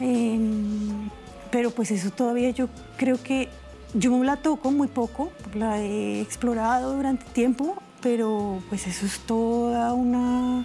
Em, 0.00 1.08
pero 1.52 1.70
pues 1.70 1.92
eso 1.92 2.10
todavía 2.10 2.50
yo 2.50 2.68
creo 2.96 3.22
que 3.22 3.48
yo 3.94 4.24
la 4.24 4.38
toco 4.38 4.72
muy 4.72 4.88
poco, 4.88 5.30
la 5.54 5.80
he 5.80 6.20
explorado 6.20 6.96
durante 6.96 7.24
tiempo, 7.26 7.76
pero 8.02 8.60
pues 8.68 8.88
eso 8.88 9.06
es 9.06 9.20
toda 9.20 9.92
una 9.94 10.64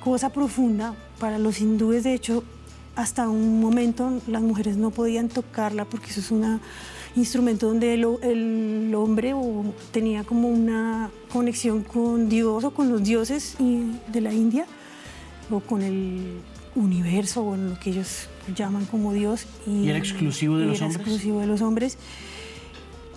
cosa 0.00 0.30
profunda 0.30 0.94
para 1.18 1.38
los 1.38 1.60
hindúes, 1.60 2.04
de 2.04 2.14
hecho, 2.14 2.42
hasta 2.96 3.28
un 3.28 3.60
momento 3.60 4.20
las 4.26 4.42
mujeres 4.42 4.76
no 4.76 4.90
podían 4.90 5.28
tocarla 5.28 5.84
porque 5.84 6.10
eso 6.10 6.20
es 6.20 6.30
un 6.30 6.60
instrumento 7.16 7.66
donde 7.68 7.94
el, 7.94 8.94
hombre 8.94 9.34
tenía 9.92 10.24
como 10.24 10.48
una 10.48 11.10
conexión 11.32 11.82
con 11.82 12.28
Dios 12.28 12.64
o 12.64 12.70
con 12.72 12.90
los 12.90 13.02
dioses 13.02 13.56
de 13.58 14.20
la 14.20 14.32
India 14.32 14.66
o 15.50 15.60
con 15.60 15.82
el 15.82 16.40
universo 16.74 17.44
o 17.44 17.56
lo 17.56 17.78
que 17.78 17.90
ellos 17.90 18.28
llaman 18.54 18.86
como 18.86 19.12
Dios. 19.12 19.46
¿Y, 19.66 19.88
era 19.88 19.98
exclusivo 19.98 20.58
de 20.58 20.66
los 20.66 20.80
hombres? 20.80 21.00
exclusivo 21.00 21.40
de 21.40 21.46
los 21.46 21.60
hombres, 21.60 21.98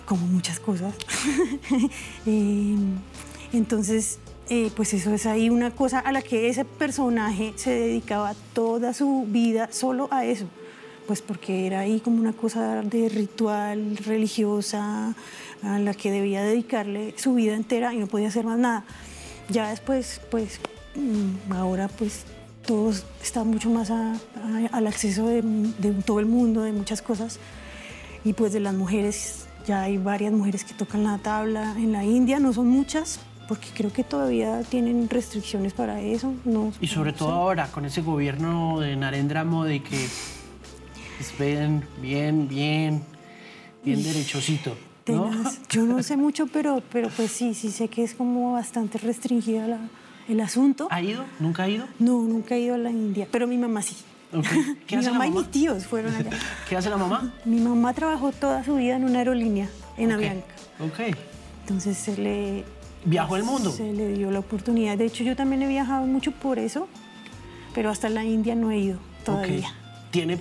como 0.06 0.26
muchas 0.26 0.60
cosas. 0.60 0.94
Eh, 2.26 2.76
entonces, 3.52 4.18
eh, 4.50 4.70
pues 4.76 4.92
eso 4.92 5.12
es 5.14 5.24
ahí 5.24 5.48
una 5.48 5.70
cosa 5.70 6.00
a 6.00 6.12
la 6.12 6.20
que 6.20 6.48
ese 6.48 6.66
personaje 6.66 7.54
se 7.56 7.70
dedicaba 7.70 8.34
toda 8.52 8.92
su 8.92 9.24
vida 9.26 9.68
solo 9.72 10.08
a 10.10 10.26
eso, 10.26 10.46
pues 11.06 11.22
porque 11.22 11.66
era 11.66 11.80
ahí 11.80 12.00
como 12.00 12.20
una 12.20 12.34
cosa 12.34 12.82
de 12.82 13.08
ritual 13.08 13.96
religiosa 13.96 15.14
a 15.62 15.78
la 15.78 15.94
que 15.94 16.10
debía 16.10 16.42
dedicarle 16.42 17.14
su 17.16 17.34
vida 17.34 17.54
entera 17.54 17.94
y 17.94 17.98
no 17.98 18.06
podía 18.06 18.28
hacer 18.28 18.44
más 18.44 18.58
nada. 18.58 18.84
Ya 19.48 19.70
después, 19.70 20.20
pues 20.30 20.60
mm, 20.94 21.52
ahora 21.52 21.88
pues 21.88 22.24
todo 22.66 22.92
está 23.22 23.44
mucho 23.44 23.70
más 23.70 23.90
al 23.90 24.86
acceso 24.86 25.26
de, 25.26 25.40
de 25.42 25.92
todo 26.04 26.20
el 26.20 26.26
mundo, 26.26 26.62
de 26.62 26.72
muchas 26.72 27.00
cosas, 27.00 27.38
y 28.24 28.34
pues 28.34 28.52
de 28.52 28.60
las 28.60 28.74
mujeres, 28.74 29.46
ya 29.66 29.82
hay 29.82 29.96
varias 29.96 30.32
mujeres 30.32 30.64
que 30.64 30.74
tocan 30.74 31.04
la 31.04 31.16
tabla 31.16 31.74
en 31.78 31.92
la 31.92 32.04
India, 32.04 32.38
no 32.40 32.52
son 32.52 32.68
muchas, 32.68 33.20
porque 33.48 33.68
creo 33.74 33.92
que 33.92 34.04
todavía 34.04 34.62
tienen 34.62 35.08
restricciones 35.08 35.72
para 35.72 36.00
eso. 36.00 36.34
No, 36.44 36.72
y 36.80 36.86
sobre 36.86 37.12
todo 37.12 37.32
ahora, 37.32 37.68
con 37.68 37.84
ese 37.84 38.02
gobierno 38.02 38.80
de 38.80 38.96
Narendra 38.96 39.44
Modi 39.44 39.80
que 39.80 40.04
es 40.04 41.38
bien, 41.38 41.84
bien, 42.00 42.48
bien, 42.48 43.02
bien 43.84 44.02
derechosito. 44.02 44.76
¿no? 45.06 45.30
Yo 45.68 45.82
no 45.84 46.02
sé 46.02 46.16
mucho, 46.16 46.46
pero, 46.46 46.82
pero 46.90 47.08
pues 47.10 47.30
sí, 47.30 47.54
sí 47.54 47.70
sé 47.70 47.88
que 47.88 48.02
es 48.02 48.14
como 48.14 48.52
bastante 48.52 48.98
restringida 48.98 49.66
la, 49.66 49.78
el 50.28 50.40
asunto. 50.40 50.88
¿Ha 50.90 51.02
ido? 51.02 51.24
¿Nunca 51.40 51.64
ha 51.64 51.68
ido? 51.68 51.86
No, 51.98 52.22
nunca 52.22 52.54
he 52.54 52.60
ido 52.60 52.74
a 52.74 52.78
la 52.78 52.90
India, 52.90 53.28
pero 53.30 53.46
mi 53.46 53.58
mamá 53.58 53.82
sí. 53.82 53.96
¿Qué 54.86 54.96
hace 54.96 55.08
mi 55.08 55.12
mamá, 55.12 55.26
y 55.26 55.30
mis 55.30 55.50
tíos 55.50 55.86
fueron 55.86 56.14
allá. 56.14 56.30
¿Qué 56.68 56.76
hace 56.76 56.90
la 56.90 56.96
mamá? 56.96 57.32
Mi 57.44 57.60
mamá 57.60 57.92
trabajó 57.92 58.32
toda 58.32 58.64
su 58.64 58.76
vida 58.76 58.96
en 58.96 59.04
una 59.04 59.18
aerolínea, 59.18 59.68
en 59.96 60.12
Avianca. 60.12 60.46
Ok. 60.80 61.16
Entonces 61.60 61.96
se 61.96 62.16
le 62.16 62.64
viajó 63.04 63.36
el 63.36 63.44
mundo. 63.44 63.70
Se 63.70 63.92
le 63.92 64.14
dio 64.14 64.30
la 64.30 64.40
oportunidad. 64.40 64.96
De 64.98 65.06
hecho, 65.06 65.24
yo 65.24 65.36
también 65.36 65.62
he 65.62 65.68
viajado 65.68 66.06
mucho 66.06 66.32
por 66.32 66.58
eso, 66.58 66.88
pero 67.74 67.90
hasta 67.90 68.08
la 68.08 68.24
India 68.24 68.54
no 68.54 68.70
he 68.70 68.78
ido 68.78 68.98
todavía. 69.24 69.72
¿Tiene 70.10 70.38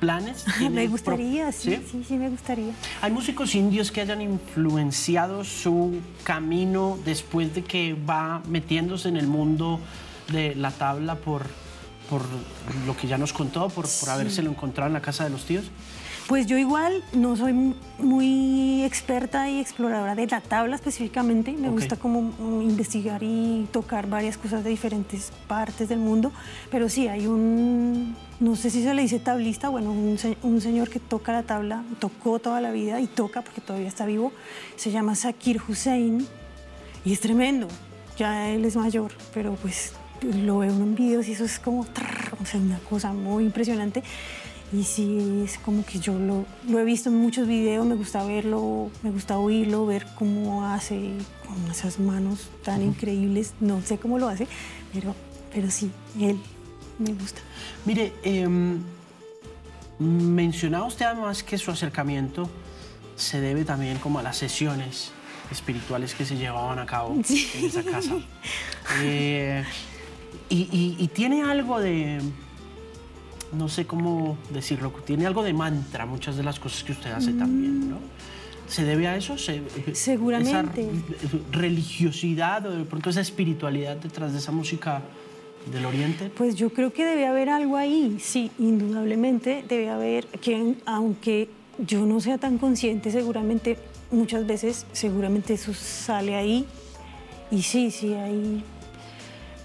planes? 0.00 0.44
me 0.70 0.86
gustaría, 0.86 1.52
sí, 1.52 1.78
sí, 1.90 2.04
sí, 2.06 2.16
me 2.16 2.28
gustaría. 2.28 2.72
¿Hay 3.02 3.12
músicos 3.12 3.54
indios 3.54 3.90
que 3.90 4.00
hayan 4.00 4.20
influenciado 4.20 5.44
su 5.44 6.00
camino 6.22 6.98
después 7.04 7.54
de 7.54 7.64
que 7.64 7.94
va 7.94 8.42
metiéndose 8.48 9.08
en 9.08 9.16
el 9.16 9.26
mundo 9.26 9.80
de 10.32 10.54
la 10.54 10.70
tabla 10.70 11.16
por, 11.16 11.46
por 12.10 12.22
lo 12.86 12.96
que 12.96 13.06
ya 13.06 13.18
nos 13.18 13.32
contó, 13.32 13.68
por, 13.68 13.86
por 14.00 14.10
habérselo 14.10 14.50
encontrado 14.50 14.88
en 14.88 14.94
la 14.94 15.02
casa 15.02 15.24
de 15.24 15.30
los 15.30 15.44
tíos? 15.44 15.64
Pues 16.26 16.46
yo 16.46 16.58
igual 16.58 17.04
no 17.12 17.36
soy 17.36 17.74
muy 17.98 18.82
experta 18.82 19.48
y 19.48 19.60
exploradora 19.60 20.16
de 20.16 20.26
la 20.26 20.40
tabla 20.40 20.74
específicamente. 20.74 21.52
Me 21.52 21.68
gusta 21.68 21.94
como 21.94 22.32
investigar 22.62 23.22
y 23.22 23.68
tocar 23.70 24.08
varias 24.08 24.36
cosas 24.36 24.64
de 24.64 24.70
diferentes 24.70 25.30
partes 25.46 25.88
del 25.88 26.00
mundo. 26.00 26.32
Pero 26.68 26.88
sí, 26.88 27.06
hay 27.06 27.28
un, 27.28 28.16
no 28.40 28.56
sé 28.56 28.70
si 28.70 28.82
se 28.82 28.92
le 28.92 29.02
dice 29.02 29.20
tablista, 29.20 29.68
bueno, 29.68 29.92
un, 29.92 30.18
un 30.42 30.60
señor 30.60 30.90
que 30.90 30.98
toca 30.98 31.32
la 31.32 31.44
tabla, 31.44 31.84
tocó 32.00 32.40
toda 32.40 32.60
la 32.60 32.72
vida 32.72 33.00
y 33.00 33.06
toca 33.06 33.42
porque 33.42 33.60
todavía 33.60 33.86
está 33.86 34.04
vivo. 34.04 34.32
Se 34.74 34.90
llama 34.90 35.14
Sakir 35.14 35.60
Hussein 35.68 36.26
y 37.04 37.12
es 37.12 37.20
tremendo. 37.20 37.68
Ya 38.18 38.50
él 38.50 38.64
es 38.64 38.74
mayor, 38.74 39.12
pero 39.32 39.54
pues 39.54 39.92
lo 40.22 40.58
veo 40.58 40.72
en 40.72 40.96
videos 40.96 41.28
y 41.28 41.32
eso 41.32 41.44
es 41.44 41.60
como 41.60 41.82
o 41.82 42.46
sea, 42.46 42.58
una 42.58 42.80
cosa 42.80 43.12
muy 43.12 43.44
impresionante. 43.44 44.02
Y 44.72 44.82
sí, 44.82 45.42
es 45.44 45.58
como 45.58 45.84
que 45.84 46.00
yo 46.00 46.18
lo, 46.18 46.44
lo, 46.68 46.78
he 46.80 46.84
visto 46.84 47.08
en 47.08 47.16
muchos 47.16 47.46
videos, 47.46 47.86
me 47.86 47.94
gusta 47.94 48.24
verlo, 48.24 48.90
me 49.02 49.10
gusta 49.10 49.38
oírlo, 49.38 49.86
ver 49.86 50.06
cómo 50.16 50.66
hace 50.66 51.12
con 51.46 51.70
esas 51.70 52.00
manos 52.00 52.48
tan 52.64 52.82
increíbles. 52.82 53.54
No 53.60 53.80
sé 53.80 53.98
cómo 53.98 54.18
lo 54.18 54.28
hace, 54.28 54.48
pero, 54.92 55.14
pero 55.54 55.70
sí, 55.70 55.92
él 56.18 56.40
me 56.98 57.12
gusta. 57.12 57.40
Mire, 57.84 58.12
eh, 58.24 58.48
mencionaba 60.00 60.86
usted 60.86 61.06
además 61.06 61.44
que 61.44 61.58
su 61.58 61.70
acercamiento 61.70 62.50
se 63.14 63.40
debe 63.40 63.64
también 63.64 63.98
como 63.98 64.18
a 64.18 64.22
las 64.22 64.36
sesiones 64.36 65.12
espirituales 65.52 66.12
que 66.14 66.24
se 66.24 66.36
llevaban 66.36 66.80
a 66.80 66.86
cabo 66.86 67.14
en 67.14 67.64
esa 67.64 67.84
casa. 67.84 68.16
Eh, 69.00 69.64
y, 70.48 70.96
y 70.98 71.08
tiene 71.08 71.42
algo 71.44 71.80
de 71.80 72.20
no 73.52 73.68
sé 73.68 73.86
cómo 73.86 74.36
decirlo, 74.50 74.92
tiene 75.04 75.26
algo 75.26 75.42
de 75.42 75.52
mantra 75.52 76.06
muchas 76.06 76.36
de 76.36 76.42
las 76.42 76.58
cosas 76.58 76.84
que 76.84 76.92
usted 76.92 77.12
hace 77.12 77.32
también, 77.32 77.90
¿no? 77.90 77.98
¿Se 78.68 78.84
debe 78.84 79.06
a 79.06 79.16
eso? 79.16 79.36
Seguramente. 79.92 80.82
Esa 80.82 81.38
religiosidad 81.52 82.66
o 82.66 82.70
de 82.70 82.84
pronto 82.84 83.10
esa 83.10 83.20
espiritualidad 83.20 83.96
detrás 83.96 84.32
de 84.32 84.38
esa 84.38 84.50
música 84.50 85.02
del 85.70 85.86
Oriente? 85.86 86.30
Pues 86.30 86.54
yo 86.56 86.70
creo 86.70 86.92
que 86.92 87.04
debe 87.04 87.26
haber 87.26 87.48
algo 87.48 87.76
ahí, 87.76 88.18
sí, 88.20 88.50
indudablemente 88.58 89.64
debe 89.68 89.90
haber, 89.90 90.26
que 90.26 90.74
aunque 90.84 91.48
yo 91.78 92.06
no 92.06 92.20
sea 92.20 92.38
tan 92.38 92.58
consciente, 92.58 93.10
seguramente 93.10 93.76
muchas 94.10 94.46
veces, 94.46 94.86
seguramente 94.92 95.54
eso 95.54 95.74
sale 95.74 96.34
ahí. 96.36 96.64
Y 97.50 97.62
sí, 97.62 97.90
sí, 97.90 98.14
hay 98.14 98.64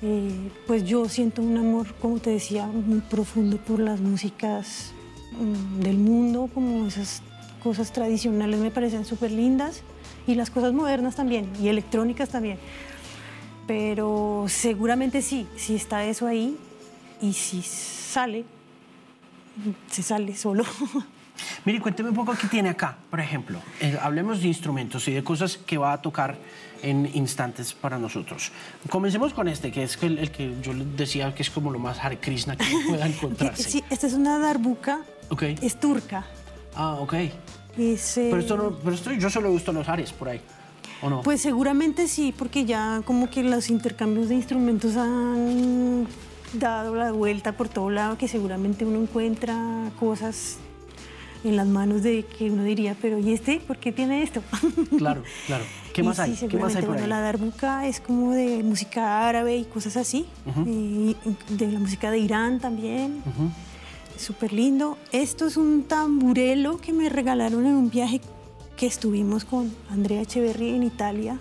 eh, 0.02 0.52
pues 0.66 0.84
yo 0.84 1.08
siento 1.08 1.42
un 1.42 1.58
amor, 1.58 1.94
como 2.02 2.20
te 2.20 2.32
decía, 2.32 2.66
muy 2.66 3.02
profundo 3.02 3.58
por 3.58 3.80
las 3.80 4.00
músicas 4.00 4.94
mm, 5.32 5.82
del 5.82 5.98
mundo, 5.98 6.50
como 6.54 6.88
esas 6.88 7.22
cosas 7.64 7.94
tradicionales 7.94 8.60
me 8.60 8.72
parecen 8.72 9.06
súper 9.06 9.32
lindas 9.32 9.84
y 10.26 10.34
las 10.36 10.50
cosas 10.50 10.74
modernas 10.74 11.16
también 11.16 11.50
y 11.62 11.68
electrónicas 11.68 12.30
también. 12.30 12.58
Pero 13.68 14.46
seguramente 14.48 15.22
sí, 15.22 15.48
sí 15.56 15.76
está 15.76 16.04
eso 16.06 16.26
ahí 16.26 16.58
y 17.22 17.34
si 17.34 17.62
sale, 17.62 18.44
se 19.90 20.02
sale 20.02 20.36
solo. 20.36 20.64
Mire, 21.66 21.80
cuénteme 21.80 22.10
un 22.10 22.16
poco 22.16 22.34
qué 22.34 22.48
tiene 22.48 22.70
acá, 22.70 22.98
por 23.10 23.20
ejemplo. 23.20 23.60
Eh, 23.80 23.98
hablemos 24.02 24.42
de 24.42 24.48
instrumentos 24.48 25.08
y 25.08 25.14
de 25.14 25.24
cosas 25.24 25.58
que 25.58 25.78
va 25.78 25.94
a 25.94 26.02
tocar 26.02 26.38
en 26.82 27.10
instantes 27.14 27.74
para 27.74 27.98
nosotros. 27.98 28.52
Comencemos 28.90 29.34
con 29.34 29.48
este, 29.48 29.72
que 29.72 29.84
es 29.84 30.02
el, 30.02 30.32
que 30.32 30.56
yo 30.62 30.74
decía 30.74 31.34
que 31.36 31.44
es 31.44 31.50
como 31.50 31.72
lo 31.72 31.80
más 31.80 32.04
Hare 32.04 32.20
Krishna 32.20 32.56
que 32.56 32.66
pueda 32.88 33.08
encontrarse. 33.08 33.70
Sí, 33.70 33.84
esta 33.90 34.08
es 34.08 34.14
una 34.14 34.40
darbuka. 34.40 35.02
Ok. 35.30 35.44
Es 35.62 35.80
turca. 35.80 36.26
Ah, 36.76 36.96
ok. 36.96 37.14
pero, 37.76 38.38
esto 38.38 38.58
no, 38.58 38.78
pero 38.80 38.96
esto 38.96 39.12
yo 39.14 39.30
solo 39.30 39.50
he 39.50 39.54
visto 39.54 39.72
los 39.72 39.88
Ares 39.88 40.12
por 40.12 40.30
ahí. 40.30 40.42
¿O 41.02 41.10
no? 41.10 41.22
Pues 41.22 41.42
seguramente 41.42 42.08
sí, 42.08 42.34
porque 42.38 42.66
ya 42.66 43.02
como 43.06 43.30
que 43.30 43.44
los 43.44 43.70
intercambios 43.70 44.30
de 44.30 44.36
instrumentos 44.36 44.96
han 44.98 46.08
dado 46.54 46.96
la 46.96 47.12
vuelta 47.12 47.54
por 47.54 47.70
todo 47.70 47.90
lado, 47.90 48.18
que 48.18 48.28
seguramente 48.28 48.86
uno 48.86 49.02
encuentra 49.02 49.58
cosas 50.00 50.58
en 51.44 51.56
las 51.56 51.68
manos 51.68 52.04
de 52.04 52.24
que 52.24 52.50
uno 52.52 52.64
diría, 52.64 52.96
pero 53.02 53.20
¿y 53.20 53.34
este? 53.34 53.60
¿Por 53.60 53.78
qué 53.78 53.92
tiene 53.92 54.24
esto? 54.24 54.42
Claro, 54.98 55.24
claro. 55.48 55.64
¿Qué 55.94 56.04
más 56.04 56.20
hay? 56.20 56.36
¿Qué 56.36 56.58
más 56.58 56.76
hay 56.76 56.84
por 56.84 56.94
bueno, 56.94 57.08
La 57.08 57.22
darbuka 57.22 57.88
es 57.88 58.00
como 58.00 58.32
de 58.32 58.62
música 58.64 59.28
árabe 59.28 59.58
y 59.58 59.64
cosas 59.66 59.98
así, 59.98 60.26
y 60.66 61.16
de 61.50 61.72
la 61.72 61.80
música 61.80 62.12
de 62.12 62.20
Irán 62.20 62.60
también. 62.60 63.24
Súper 64.18 64.54
lindo. 64.54 64.98
Esto 65.12 65.48
es 65.48 65.58
un 65.58 65.84
tamburelo 65.84 66.78
que 66.78 66.94
me 66.94 67.10
regalaron 67.10 67.66
en 67.66 67.74
un 67.74 67.90
viaje 67.90 68.22
que 68.78 68.86
estuvimos 68.86 69.46
con 69.46 69.74
Andrea 69.90 70.22
Echeverri 70.22 70.76
en 70.76 70.84
Italia, 70.84 71.40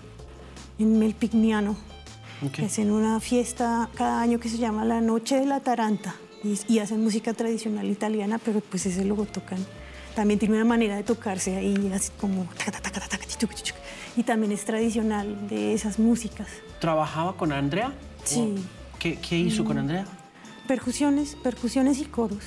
en 0.78 0.98
Melpignano. 0.98 1.76
Que 2.54 2.64
hacen 2.64 2.90
una 2.90 3.20
fiesta 3.20 3.90
cada 3.94 4.22
año 4.22 4.40
que 4.40 4.48
se 4.48 4.56
llama 4.56 4.86
la 4.86 5.02
Noche 5.02 5.36
de 5.38 5.44
la 5.44 5.60
Taranta 5.60 6.14
y, 6.42 6.58
y 6.72 6.78
hacen 6.78 7.04
música 7.04 7.34
tradicional 7.34 7.90
italiana, 7.90 8.40
pero 8.42 8.60
pues 8.60 8.86
ese 8.86 9.04
lo 9.04 9.14
tocan 9.26 9.58
también 10.14 10.38
tiene 10.38 10.56
una 10.56 10.64
manera 10.64 10.96
de 10.96 11.02
tocarse 11.02 11.56
ahí, 11.56 11.90
así 11.94 12.10
como... 12.20 12.46
Y 14.16 14.22
también 14.22 14.52
es 14.52 14.64
tradicional 14.64 15.48
de 15.48 15.72
esas 15.72 15.98
músicas. 15.98 16.48
¿Trabajaba 16.80 17.36
con 17.36 17.52
Andrea? 17.52 17.92
Sí. 18.24 18.56
¿Qué, 18.98 19.16
qué 19.16 19.38
hizo 19.38 19.64
con 19.64 19.76
mm. 19.76 19.80
Andrea? 19.80 20.06
Percusiones, 20.66 21.36
percusiones 21.36 21.98
y 22.00 22.04
coros. 22.04 22.44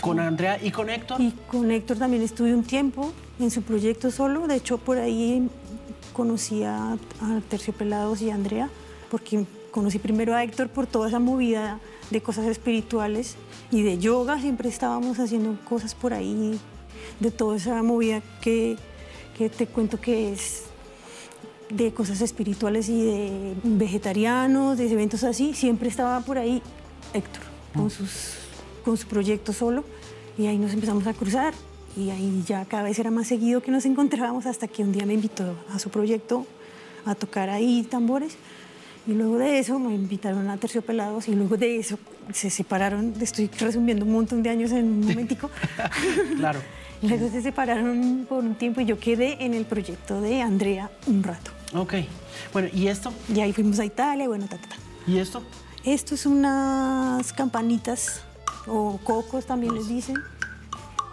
¿Con 0.00 0.18
Andrea 0.18 0.58
y 0.62 0.70
con 0.70 0.90
Héctor? 0.90 1.20
Y 1.20 1.32
con 1.48 1.70
Héctor 1.70 1.98
también 1.98 2.22
estuve 2.22 2.54
un 2.54 2.64
tiempo 2.64 3.12
en 3.38 3.50
su 3.50 3.62
proyecto 3.62 4.10
solo. 4.10 4.46
De 4.46 4.56
hecho, 4.56 4.78
por 4.78 4.98
ahí 4.98 5.48
conocí 6.12 6.64
a, 6.64 6.92
a 6.92 7.40
Terciopelados 7.48 8.20
y 8.20 8.30
a 8.30 8.34
Andrea, 8.34 8.68
porque 9.10 9.46
conocí 9.70 9.98
primero 9.98 10.34
a 10.34 10.42
Héctor 10.42 10.68
por 10.68 10.86
toda 10.86 11.08
esa 11.08 11.18
movida 11.18 11.78
de 12.10 12.20
cosas 12.20 12.46
espirituales 12.46 13.36
y 13.70 13.82
de 13.82 13.98
yoga. 13.98 14.40
Siempre 14.40 14.68
estábamos 14.68 15.20
haciendo 15.20 15.56
cosas 15.64 15.94
por 15.94 16.12
ahí 16.12 16.58
de 17.20 17.30
toda 17.30 17.56
esa 17.56 17.82
movida 17.82 18.22
que, 18.40 18.76
que 19.36 19.48
te 19.48 19.66
cuento 19.66 20.00
que 20.00 20.32
es 20.32 20.64
de 21.70 21.92
cosas 21.92 22.20
espirituales 22.20 22.88
y 22.88 23.04
de 23.04 23.54
vegetarianos, 23.64 24.78
de 24.78 24.90
eventos 24.90 25.24
así, 25.24 25.54
siempre 25.54 25.88
estaba 25.88 26.20
por 26.20 26.38
ahí 26.38 26.62
Héctor, 27.12 27.42
con, 27.74 27.90
sus, 27.90 28.34
con 28.84 28.96
su 28.96 29.06
proyecto 29.06 29.52
solo, 29.52 29.84
y 30.38 30.46
ahí 30.46 30.58
nos 30.58 30.72
empezamos 30.72 31.06
a 31.06 31.14
cruzar, 31.14 31.54
y 31.96 32.10
ahí 32.10 32.44
ya 32.46 32.64
cada 32.66 32.82
vez 32.82 32.98
era 32.98 33.10
más 33.10 33.26
seguido 33.26 33.62
que 33.62 33.70
nos 33.70 33.86
encontrábamos 33.86 34.46
hasta 34.46 34.68
que 34.68 34.82
un 34.82 34.92
día 34.92 35.06
me 35.06 35.14
invitó 35.14 35.56
a 35.72 35.78
su 35.78 35.90
proyecto 35.90 36.46
a 37.04 37.14
tocar 37.14 37.50
ahí 37.50 37.86
tambores, 37.88 38.36
y 39.06 39.12
luego 39.12 39.38
de 39.38 39.58
eso 39.58 39.78
me 39.78 39.94
invitaron 39.94 40.48
a 40.48 40.56
Terciopelados, 40.56 41.28
y 41.28 41.34
luego 41.34 41.56
de 41.56 41.78
eso 41.78 41.98
se 42.32 42.50
separaron, 42.50 43.14
estoy 43.20 43.48
resumiendo 43.58 44.04
un 44.04 44.12
montón 44.12 44.42
de 44.42 44.50
años 44.50 44.72
en 44.72 44.84
un 44.84 45.00
momentico. 45.00 45.50
claro. 46.36 46.60
Luego 47.02 47.28
se 47.30 47.42
separaron 47.42 48.26
por 48.28 48.44
un 48.44 48.54
tiempo 48.54 48.80
y 48.80 48.86
yo 48.86 48.98
quedé 48.98 49.44
en 49.44 49.54
el 49.54 49.64
proyecto 49.64 50.20
de 50.20 50.42
Andrea 50.42 50.90
un 51.06 51.22
rato. 51.22 51.50
Ok. 51.74 51.94
Bueno, 52.52 52.68
¿y 52.72 52.88
esto? 52.88 53.12
Y 53.34 53.40
ahí 53.40 53.52
fuimos 53.52 53.78
a 53.78 53.84
Italia, 53.84 54.26
bueno, 54.28 54.46
ta, 54.46 54.56
ta, 54.58 54.68
ta. 54.68 54.76
¿Y 55.06 55.18
esto? 55.18 55.42
Esto 55.84 56.14
es 56.14 56.26
unas 56.26 57.32
campanitas 57.32 58.22
o 58.66 58.98
cocos 59.04 59.46
también 59.46 59.74
les 59.74 59.88
dicen. 59.88 60.16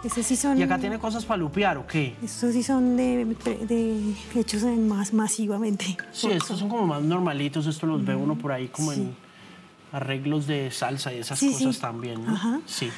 Estos 0.04 0.26
sí 0.26 0.36
son, 0.36 0.58
¿Y 0.58 0.62
acá 0.62 0.78
tiene 0.78 0.98
cosas 0.98 1.24
para 1.24 1.38
lupear 1.38 1.78
o 1.78 1.86
qué? 1.86 2.14
Estos 2.22 2.52
sí 2.52 2.62
son 2.62 2.96
de, 2.96 3.24
de 3.24 4.14
hechos 4.34 4.62
más 4.62 5.14
masivamente. 5.14 5.96
Sí, 6.12 6.30
estos 6.30 6.58
son 6.58 6.68
como 6.68 6.86
más 6.86 7.02
normalitos. 7.02 7.66
Esto 7.66 7.86
los 7.86 8.04
ve 8.04 8.14
uno 8.14 8.36
por 8.36 8.52
ahí 8.52 8.68
como 8.68 8.92
en 8.92 9.16
arreglos 9.92 10.46
de 10.46 10.70
salsa 10.70 11.12
y 11.14 11.18
esas 11.18 11.40
cosas 11.40 11.78
también. 11.78 12.22
¿no? 12.24 12.32
Ajá. 12.34 12.60
Sí. 12.66 12.90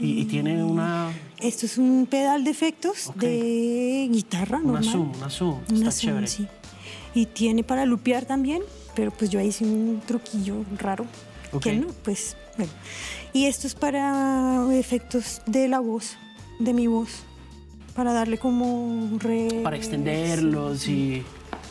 Y, 0.00 0.24
tiene 0.24 0.62
una... 0.62 1.12
Esto 1.38 1.66
es 1.66 1.78
un 1.78 2.06
pedal 2.10 2.44
de 2.44 2.50
efectos 2.50 3.12
de 3.14 4.08
guitarra 4.10 4.58
una 4.58 4.80
normal. 4.80 4.92
Zoom, 4.92 5.12
una 5.16 5.30
Zoom, 5.30 5.60
una 5.68 5.88
está 5.88 6.00
chévere. 6.00 6.26
Sí. 6.26 6.46
Y 7.14 7.26
tiene 7.26 7.62
para 7.62 7.86
lupear 7.86 8.24
también, 8.24 8.62
pero 8.96 9.10
pues 9.10 9.30
yo 9.30 9.40
hice 9.40 9.64
un 9.64 10.02
truquillo 10.06 10.64
raro. 10.78 11.06
Que 11.60 11.74
no, 11.74 11.86
pues 12.02 12.36
bueno. 12.56 12.72
Y 13.32 13.46
esto 13.46 13.68
es 13.68 13.76
para 13.76 14.66
efectos 14.72 15.40
de 15.46 15.68
la 15.68 15.78
voz, 15.78 16.16
de 16.58 16.72
mi 16.72 16.88
voz, 16.88 17.10
para 17.94 18.12
darle 18.12 18.38
como 18.38 19.08
Para 19.62 19.76
extenderlos 19.76 20.88
y 20.88 21.22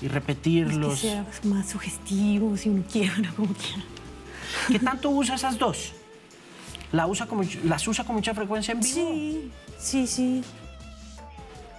y 0.03 0.07
repetirlos. 0.09 0.95
que 0.95 1.07
sea 1.07 1.25
más 1.43 1.69
sugestivo, 1.69 2.57
si 2.57 2.69
uno 2.69 2.83
quiere, 2.91 3.17
no 3.21 3.33
como 3.35 3.53
quiera. 3.53 3.83
¿Qué 4.67 4.79
tanto 4.79 5.09
usa 5.09 5.35
esas 5.35 5.57
dos? 5.57 5.93
¿La 6.93 7.07
usa 7.07 7.25
como, 7.25 7.41
¿Las 7.63 7.87
usa 7.87 8.05
con 8.05 8.15
mucha 8.15 8.35
frecuencia 8.35 8.71
en 8.71 8.79
vivo? 8.79 8.93
Sí, 8.93 9.51
sí, 9.79 10.07
sí. 10.07 10.43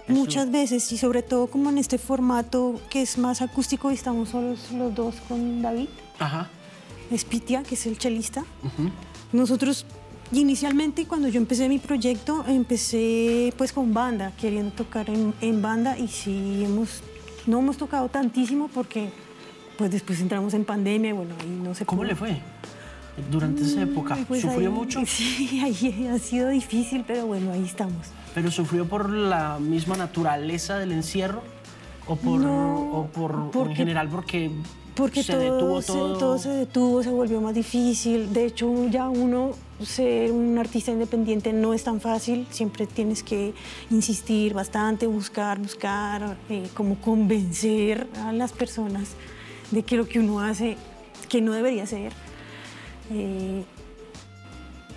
Muchas 0.09 0.51
veces, 0.51 0.91
y 0.91 0.97
sobre 0.97 1.23
todo 1.23 1.47
como 1.47 1.69
en 1.69 1.77
este 1.77 1.97
formato 1.97 2.79
que 2.89 3.01
es 3.01 3.17
más 3.17 3.41
acústico 3.41 3.89
y 3.91 3.95
estamos 3.95 4.29
solos 4.29 4.71
los 4.73 4.93
dos 4.93 5.15
con 5.27 5.61
David. 5.61 5.87
Ajá. 6.19 6.49
Espitia, 7.09 7.63
que 7.63 7.75
es 7.75 7.85
el 7.85 7.97
chelista. 7.97 8.43
Nosotros 9.31 9.85
inicialmente 10.33 11.05
cuando 11.05 11.29
yo 11.29 11.37
empecé 11.39 11.69
mi 11.69 11.79
proyecto 11.79 12.43
empecé 12.45 13.53
pues 13.57 13.71
con 13.71 13.93
banda, 13.93 14.33
queriendo 14.37 14.71
tocar 14.73 15.09
en, 15.09 15.33
en 15.39 15.61
banda 15.61 15.97
y 15.97 16.09
sí 16.09 16.63
hemos, 16.65 17.01
no 17.47 17.59
hemos 17.59 17.77
tocado 17.77 18.09
tantísimo 18.09 18.67
porque 18.67 19.11
pues 19.77 19.91
después 19.91 20.19
entramos 20.19 20.53
en 20.55 20.65
pandemia 20.65 21.13
bueno, 21.13 21.35
ahí 21.39 21.59
no 21.63 21.73
sé 21.73 21.85
¿Cómo 21.85 22.03
le 22.03 22.15
fue? 22.15 22.41
Durante 23.31 23.63
esa 23.63 23.81
época, 23.83 24.17
pues 24.27 24.41
¿sufrió 24.41 24.69
ahí- 24.69 24.75
mucho? 24.75 24.99
Sí, 25.05 25.61
ahí 25.63 26.07
ha 26.11 26.19
sido 26.19 26.49
difícil, 26.49 27.03
pero 27.07 27.25
bueno, 27.27 27.51
ahí 27.53 27.63
estamos. 27.63 28.07
¿Pero 28.33 28.51
sufrió 28.51 28.85
por 28.85 29.09
la 29.09 29.57
misma 29.59 29.95
naturaleza 29.95 30.77
del 30.77 30.91
encierro? 30.91 31.41
¿O 32.07 32.17
por, 32.17 32.39
No, 32.41 32.91
o 32.91 33.05
por 33.07 33.51
porque- 33.51 33.69
en 33.71 33.75
general 33.77 34.09
porque, 34.09 34.51
Porque 34.95 35.23
se 35.23 35.31
todo, 35.33 35.41
detuvo 35.41 35.81
se, 35.81 35.87
todo? 35.93 36.17
todo 36.17 36.37
se 36.37 36.49
detuvo, 36.49 37.03
se 37.03 37.09
volvió 37.09 37.39
más 37.41 37.55
difícil. 37.55 38.31
De 38.33 38.45
hecho, 38.45 38.87
ya 38.89 39.09
uno 39.09 39.51
ser 39.81 40.31
un 40.31 40.57
artista 40.57 40.91
independiente 40.91 41.51
no 41.53 41.73
es 41.73 41.83
tan 41.83 41.99
fácil. 42.01 42.45
Siempre 42.51 42.85
tienes 42.85 43.23
que 43.23 43.53
insistir 43.91 44.53
bastante, 44.53 45.07
buscar, 45.07 45.57
buscar, 45.59 46.37
eh, 46.49 46.67
como 46.73 46.95
convencer 47.01 48.07
a 48.23 48.31
las 48.33 48.51
personas 48.53 49.09
de 49.71 49.83
que 49.83 49.95
lo 49.97 50.05
que 50.07 50.19
uno 50.19 50.41
hace, 50.41 50.77
que 51.29 51.41
no 51.41 51.53
debería 51.53 51.85
ser. 51.87 52.13
Eh, 53.11 53.63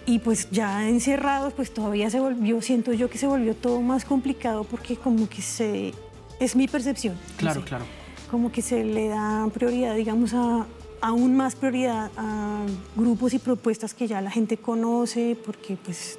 y 0.07 0.19
pues 0.21 0.49
ya 0.51 0.89
encerrados, 0.89 1.53
pues 1.53 1.73
todavía 1.73 2.09
se 2.09 2.19
volvió, 2.19 2.63
siento 2.63 2.93
yo 2.95 3.11
que 3.11 3.19
se 3.19 3.27
volvió 3.27 3.55
todo 3.55 3.81
más 3.83 4.05
complicado 4.07 4.65
porque 4.65 4.97
como 4.97 5.29
que 5.29 5.43
se, 5.43 5.93
es 6.41 6.57
mi 6.57 6.67
percepción. 6.67 7.15
no 7.15 7.37
Claro, 7.37 7.61
sé 7.61 7.67
claro. 7.67 7.85
como 8.31 8.51
que 8.51 8.63
se 8.63 8.85
le 8.85 9.09
da 9.09 9.47
prioridad, 9.53 9.95
digamos, 9.97 10.33
a, 10.33 10.67
aún 11.03 11.37
más 11.37 11.55
prioridad 11.57 12.11
a 12.17 12.61
grupos 12.97 13.35
y 13.35 13.39
propuestas 13.39 13.93
que 13.93 14.07
ya 14.09 14.23
la 14.23 14.31
gente 14.31 14.57
conoce, 14.57 15.37
porque 15.45 15.77
pues 15.77 16.19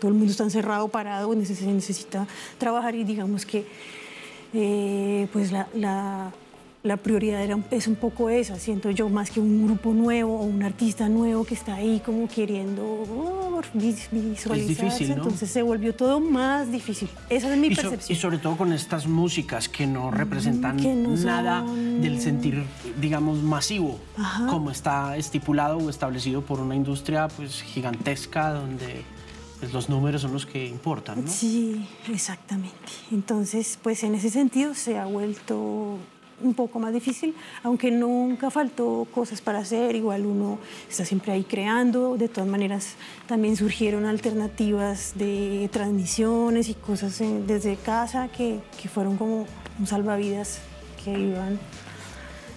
todo 0.00 0.10
el 0.10 0.16
mundo 0.16 0.30
está 0.30 0.44
encerrado, 0.44 0.88
parado, 0.88 1.30
se 1.44 1.66
necesita 1.66 2.26
trabajar 2.56 2.94
y 2.94 3.04
digamos 3.04 3.44
que 3.44 3.66
eh, 4.54 5.28
pues 5.30 5.52
la, 5.52 5.68
la- 5.74 6.32
la 6.82 6.96
prioridad 6.96 7.42
era, 7.42 7.58
es 7.70 7.86
un 7.88 7.96
poco 7.96 8.30
esa, 8.30 8.58
siento 8.58 8.90
yo, 8.90 9.08
más 9.10 9.30
que 9.30 9.38
un 9.38 9.66
grupo 9.66 9.92
nuevo 9.92 10.40
o 10.40 10.44
un 10.44 10.62
artista 10.62 11.10
nuevo 11.10 11.44
que 11.44 11.52
está 11.52 11.74
ahí 11.74 12.00
como 12.04 12.26
queriendo 12.26 12.82
oh, 12.82 13.60
vis- 13.74 14.08
visualizarse, 14.10 14.84
difícil, 14.84 15.08
¿no? 15.10 15.14
entonces 15.16 15.50
se 15.50 15.60
volvió 15.60 15.94
todo 15.94 16.20
más 16.20 16.72
difícil. 16.72 17.10
Esa 17.28 17.52
es 17.52 17.58
mi 17.58 17.66
Y, 17.68 17.74
so- 17.74 17.82
percepción. 17.82 18.16
y 18.16 18.20
sobre 18.20 18.38
todo 18.38 18.56
con 18.56 18.72
estas 18.72 19.06
músicas 19.06 19.68
que 19.68 19.86
no 19.86 20.10
representan 20.10 20.78
que 20.78 20.94
no 20.94 21.10
nada 21.16 21.60
son- 21.66 22.00
del 22.00 22.18
sentir, 22.18 22.64
digamos, 22.98 23.42
masivo, 23.42 23.98
Ajá. 24.16 24.46
como 24.46 24.70
está 24.70 25.18
estipulado 25.18 25.76
o 25.76 25.90
establecido 25.90 26.40
por 26.40 26.60
una 26.60 26.74
industria 26.74 27.28
pues, 27.28 27.60
gigantesca 27.60 28.52
donde 28.54 29.02
pues, 29.58 29.74
los 29.74 29.90
números 29.90 30.22
son 30.22 30.32
los 30.32 30.46
que 30.46 30.66
importan. 30.66 31.26
¿no? 31.26 31.30
Sí, 31.30 31.86
exactamente. 32.08 32.74
Entonces, 33.12 33.78
pues 33.82 34.02
en 34.02 34.14
ese 34.14 34.30
sentido 34.30 34.72
se 34.72 34.96
ha 34.98 35.04
vuelto 35.04 35.98
un 36.42 36.54
poco 36.54 36.78
más 36.78 36.92
difícil, 36.92 37.34
aunque 37.62 37.90
nunca 37.90 38.50
faltó 38.50 39.06
cosas 39.12 39.40
para 39.40 39.58
hacer, 39.58 39.96
igual 39.96 40.26
uno 40.26 40.58
está 40.88 41.04
siempre 41.04 41.32
ahí 41.32 41.44
creando, 41.44 42.16
de 42.16 42.28
todas 42.28 42.48
maneras 42.48 42.94
también 43.26 43.56
surgieron 43.56 44.06
alternativas 44.06 45.12
de 45.16 45.68
transmisiones 45.72 46.68
y 46.68 46.74
cosas 46.74 47.20
desde 47.46 47.76
casa 47.76 48.28
que, 48.28 48.60
que 48.80 48.88
fueron 48.88 49.16
como 49.16 49.46
un 49.78 49.86
salvavidas 49.86 50.60
que 51.04 51.12
iban 51.18 51.58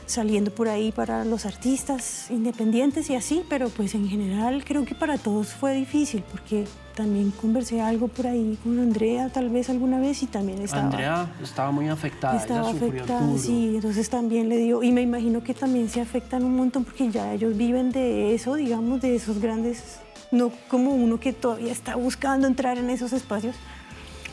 saliendo 0.06 0.52
por 0.52 0.68
ahí 0.68 0.92
para 0.92 1.26
los 1.26 1.46
artistas 1.46 2.30
independientes 2.30 3.10
y 3.10 3.16
así, 3.16 3.44
pero 3.50 3.70
pues 3.70 3.96
en 3.96 4.08
general 4.08 4.63
creo 4.66 4.86
que 4.86 4.96
para 4.96 5.18
todos 5.18 5.50
fue 5.50 5.74
difícil 5.74 6.24
porque 6.32 6.66
también 6.96 7.32
conversé 7.32 7.82
algo 7.82 8.08
por 8.08 8.28
ahí 8.28 8.58
con 8.63 8.80
Andrea 8.80 9.30
tal 9.30 9.50
vez 9.50 9.70
alguna 9.70 10.00
vez 10.00 10.22
y 10.22 10.28
también 10.28 10.62
estaba 10.62 10.84
Andrea 10.84 11.34
estaba 11.42 11.72
muy 11.72 11.88
afectada, 11.89 12.38
estaba 12.38 12.70
ella 12.70 12.78
afectada, 12.78 13.26
duro. 13.26 13.39
sí, 13.39 13.72
entonces 13.76 14.10
también 14.10 14.50
le 14.50 14.58
dio 14.58 14.84
y 14.84 14.92
me 14.92 15.02
imagino 15.02 15.44
que 15.44 15.54
también 15.54 15.89
se 15.89 16.02
afectan 16.02 16.44
un 16.44 16.56
montón 16.56 16.84
porque 16.86 17.10
ya 17.10 17.34
ellos 17.34 17.58
viven 17.58 17.92
de 17.92 18.36
eso, 18.36 18.56
digamos, 18.56 19.02
de 19.02 19.16
esos 19.16 19.39
grandes 19.39 20.00
no 20.32 20.52
como 20.68 20.92
uno 20.92 21.20
que 21.20 21.34
todavía 21.34 21.72
está 21.72 21.96
buscando 21.96 22.48
entrar 22.48 22.78
en 22.78 22.89
esos 22.89 23.13
espacios 23.13 23.56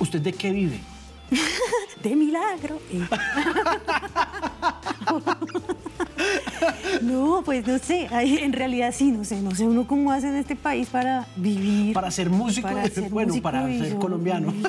¿Usted 0.00 0.22
de 0.22 0.33
qué 0.33 0.50
vive? 0.50 0.80
de 2.02 2.16
milagro. 2.16 2.80
Eh. 2.90 3.06
no, 7.03 7.42
pues 7.44 7.66
no 7.66 7.79
sé, 7.79 8.09
en 8.11 8.53
realidad 8.53 8.92
sí, 8.94 9.11
no 9.11 9.25
sé, 9.25 9.40
no 9.40 9.55
sé 9.55 9.66
uno 9.66 9.87
cómo 9.87 10.12
hace 10.12 10.29
en 10.29 10.37
este 10.37 10.57
país 10.57 10.88
para 10.88 11.27
vivir. 11.37 11.94
Para 11.94 12.11
ser 12.11 12.31
músico, 12.31 12.68
bueno, 13.11 13.35
para 13.42 13.66
ser 13.66 13.92
yo, 13.92 13.99
colombiano. 13.99 14.53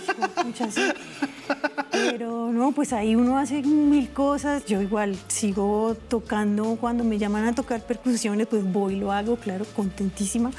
Pero 1.92 2.52
no, 2.52 2.72
pues 2.72 2.94
ahí 2.94 3.16
uno 3.16 3.38
hace 3.38 3.62
mil 3.62 4.10
cosas. 4.10 4.66
Yo 4.66 4.82
igual 4.82 5.18
sigo 5.28 5.96
tocando, 6.08 6.78
cuando 6.80 7.04
me 7.04 7.18
llaman 7.18 7.46
a 7.46 7.54
tocar 7.54 7.82
percusiones, 7.82 8.48
pues 8.48 8.64
voy 8.64 8.94
y 8.94 9.00
lo 9.00 9.12
hago, 9.12 9.36
claro, 9.36 9.66
contentísima. 9.76 10.52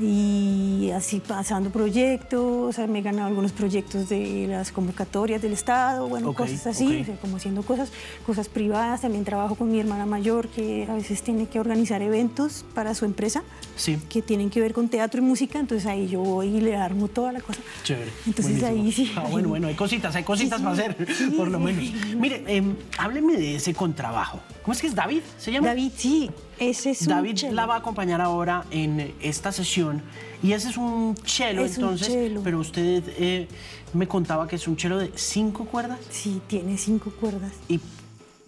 Y 0.00 0.90
así 0.94 1.20
pasando 1.20 1.70
proyectos, 1.70 2.40
o 2.42 2.72
sea, 2.72 2.86
me 2.86 3.00
he 3.00 3.02
ganado 3.02 3.28
algunos 3.28 3.52
proyectos 3.52 4.08
de 4.08 4.46
las 4.48 4.72
convocatorias 4.72 5.42
del 5.42 5.52
Estado, 5.52 6.08
bueno, 6.08 6.32
cosas 6.32 6.66
así, 6.66 6.96
ok. 6.96 7.02
o 7.02 7.04
sea, 7.04 7.16
como 7.16 7.36
haciendo 7.36 7.62
cosas, 7.62 7.90
cosas 8.24 8.48
privadas. 8.48 9.02
También 9.02 9.24
trabajo 9.24 9.54
con 9.54 9.70
mi 9.70 9.78
hermana 9.80 10.06
mayor, 10.06 10.48
que 10.48 10.86
a 10.88 10.94
veces 10.94 11.22
tiene 11.22 11.46
que 11.46 11.60
organizar 11.60 12.00
eventos 12.02 12.64
para 12.74 12.94
su 12.94 13.04
empresa 13.04 13.42
Sí, 13.76 13.98
que 14.08 14.22
tienen 14.22 14.50
que 14.50 14.60
ver 14.60 14.72
con 14.74 14.88
teatro 14.88 15.20
y 15.22 15.24
música, 15.24 15.58
entonces 15.58 15.86
ahí 15.86 16.08
yo 16.08 16.20
voy 16.20 16.48
y 16.48 16.60
le 16.60 16.76
armo 16.76 17.08
toda 17.08 17.32
la 17.32 17.40
cosa. 17.40 17.60
chévere. 17.84 18.10
Entonces 18.26 18.60
buenísimo. 18.60 18.84
ahí 18.86 18.92
sí. 18.92 19.12
Ah, 19.16 19.26
bueno, 19.30 19.48
bueno, 19.48 19.68
hay 19.68 19.74
cositas, 19.74 20.14
hay 20.14 20.24
cositas 20.24 20.58
Sí, 20.58 20.64
para 20.64 20.74
hacer, 20.74 21.06
sí, 21.16 21.24
por 21.36 21.48
lo 21.48 21.58
menos. 21.60 21.84
Mire, 22.16 22.44
em, 22.46 22.76
hábleme 22.98 23.34
de 23.36 23.56
ese 23.56 23.74
contrabajo. 23.74 24.40
¿Cómo 24.62 24.72
es 24.74 24.80
que 24.80 24.86
es 24.86 24.94
David? 24.94 25.20
¿Se 25.38 25.50
llama? 25.52 25.68
David, 25.68 25.90
sí, 25.96 26.30
ese 26.58 26.90
es 26.90 27.02
un 27.02 27.08
David 27.08 27.44
la 27.52 27.66
va 27.66 27.74
a 27.74 27.78
acompañar 27.78 28.20
ahora 28.20 28.64
en 28.70 29.14
esta 29.20 29.52
sesión 29.52 30.02
y 30.42 30.52
ese 30.52 30.70
es 30.70 30.76
un 30.76 31.14
cello, 31.24 31.64
Es 31.64 31.78
un 31.78 31.84
entonces, 31.84 32.08
cello. 32.08 32.40
pero 32.42 32.58
usted 32.58 33.02
eh, 33.18 33.48
me 33.94 34.06
contaba 34.08 34.46
que 34.48 34.56
es 34.56 34.66
un 34.68 34.78
cello 34.78 34.98
de 34.98 35.12
cinco 35.14 35.64
cuerdas 35.66 35.98
Sí, 36.10 36.40
tiene 36.46 36.76
cinco 36.78 37.10
cuerdas. 37.12 37.52
y 37.68 37.80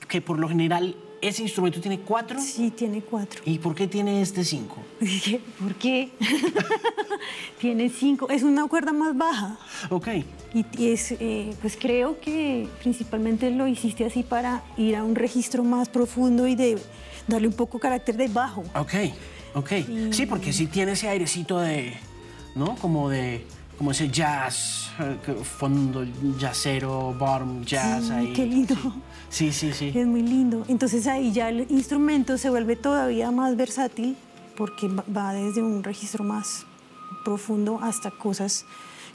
que 0.09 0.21
por 0.21 0.39
lo 0.39 0.49
general 0.49 0.97
ese 1.29 1.43
instrumento 1.43 1.81
tiene 1.81 2.01
cuatro. 2.01 2.41
Sí, 2.41 2.71
tiene 2.71 3.01
cuatro. 3.01 3.41
¿Y 3.45 3.59
por 3.59 3.75
qué 3.75 3.87
tiene 3.87 4.21
este 4.21 4.45
cinco? 4.45 4.77
¿por 5.61 5.75
qué? 5.77 6.11
tiene 7.61 7.89
cinco. 7.89 8.29
Es 8.29 8.43
una 8.43 8.67
cuerda 8.67 8.93
más 8.93 9.17
baja. 9.17 9.59
Ok, 9.91 10.09
Y 10.55 10.65
y 10.79 10.91
es, 10.91 11.13
eh, 11.13 11.55
pues 11.61 11.77
creo 11.81 12.21
que 12.21 12.69
principalmente 12.83 13.51
lo 13.51 13.67
hiciste 13.67 14.05
así 14.05 14.23
para 14.23 14.63
ir 14.77 14.97
a 14.97 15.05
un 15.05 15.15
registro 15.15 15.65
más 15.65 15.89
profundo 15.89 16.47
y 16.47 16.55
de 16.55 16.79
darle 17.27 17.49
un 17.49 17.55
poco 17.55 17.79
carácter 17.79 18.17
de 18.17 18.29
bajo. 18.29 18.63
ok, 18.75 18.95
ok. 19.55 19.71
Sí, 20.11 20.27
porque 20.27 20.53
sí 20.53 20.67
tiene 20.67 20.93
ese 20.93 21.09
airecito 21.09 21.59
de, 21.59 21.95
¿no? 22.55 22.77
Como 22.77 23.09
de, 23.09 23.45
como 23.79 23.91
ese 23.91 24.09
jazz, 24.09 24.91
eh, 25.01 25.17
fondo 25.43 26.05
jazzero, 26.39 27.13
bottom 27.19 27.63
jazz 27.65 28.05
Sí, 28.07 28.13
ahí. 28.13 28.33
qué 28.33 28.47
lindo. 28.47 28.75
Sí, 29.29 29.53
sí, 29.53 29.73
sí. 29.73 29.91
sí. 29.93 29.99
Es 29.99 30.07
muy 30.07 30.23
lindo. 30.23 30.65
Entonces 30.69 31.07
ahí 31.07 31.33
ya 31.33 31.49
el 31.49 31.67
instrumento 31.71 32.39
se 32.39 32.51
vuelve 32.51 32.77
todavía 32.77 33.31
más 33.33 33.57
versátil 33.57 34.17
porque 34.57 34.87
va- 34.89 35.05
va 35.15 35.33
desde 35.33 35.61
un 35.63 35.83
registro 35.83 36.23
más 36.23 36.65
profundo 37.25 37.81
hasta 37.83 38.11
cosas 38.13 38.65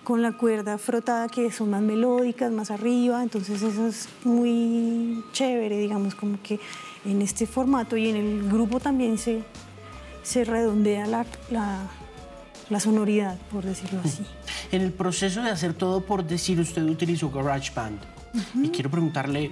con 0.03 0.21
la 0.21 0.31
cuerda 0.33 0.77
frotada 0.77 1.27
que 1.29 1.51
son 1.51 1.69
más 1.69 1.81
melódicas, 1.81 2.51
más 2.51 2.69
arriba. 2.71 3.23
Entonces 3.23 3.61
eso 3.61 3.87
es 3.87 4.09
muy 4.25 5.23
chévere, 5.31 5.77
digamos, 5.77 6.15
como 6.15 6.41
que 6.41 6.59
en 7.05 7.21
este 7.21 7.47
formato 7.47 7.95
y 7.95 8.09
en 8.09 8.15
el 8.17 8.49
grupo 8.51 8.79
también 8.81 9.17
se, 9.17 9.43
se 10.23 10.43
redondea 10.43 11.05
la, 11.07 11.25
la- 11.49 11.87
la 12.69 12.79
sonoridad, 12.79 13.37
por 13.51 13.63
decirlo 13.63 13.99
así. 14.03 14.23
En 14.71 14.81
el 14.81 14.91
proceso 14.91 15.41
de 15.41 15.49
hacer 15.49 15.73
todo 15.73 16.01
por 16.01 16.23
decir, 16.23 16.59
usted 16.59 16.83
utilizó 16.83 17.29
GarageBand. 17.31 17.99
Y 18.63 18.69
quiero 18.69 18.91
preguntarle 18.91 19.51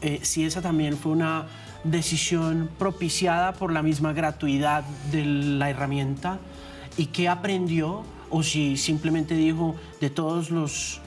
eh, 0.00 0.20
si 0.22 0.44
esa 0.44 0.62
también 0.62 0.96
fue 0.96 1.12
una 1.12 1.46
decisión 1.82 2.70
propiciada 2.78 3.52
por 3.52 3.72
la 3.72 3.82
misma 3.82 4.12
gratuidad 4.12 4.84
de 5.10 5.24
la 5.24 5.70
herramienta 5.70 6.38
y 6.96 7.06
qué 7.06 7.28
aprendió 7.28 8.04
o 8.30 8.42
si 8.42 8.76
simplemente 8.76 9.34
dijo 9.34 9.76
de 10.00 10.10
todos 10.10 10.50
los 10.50 11.00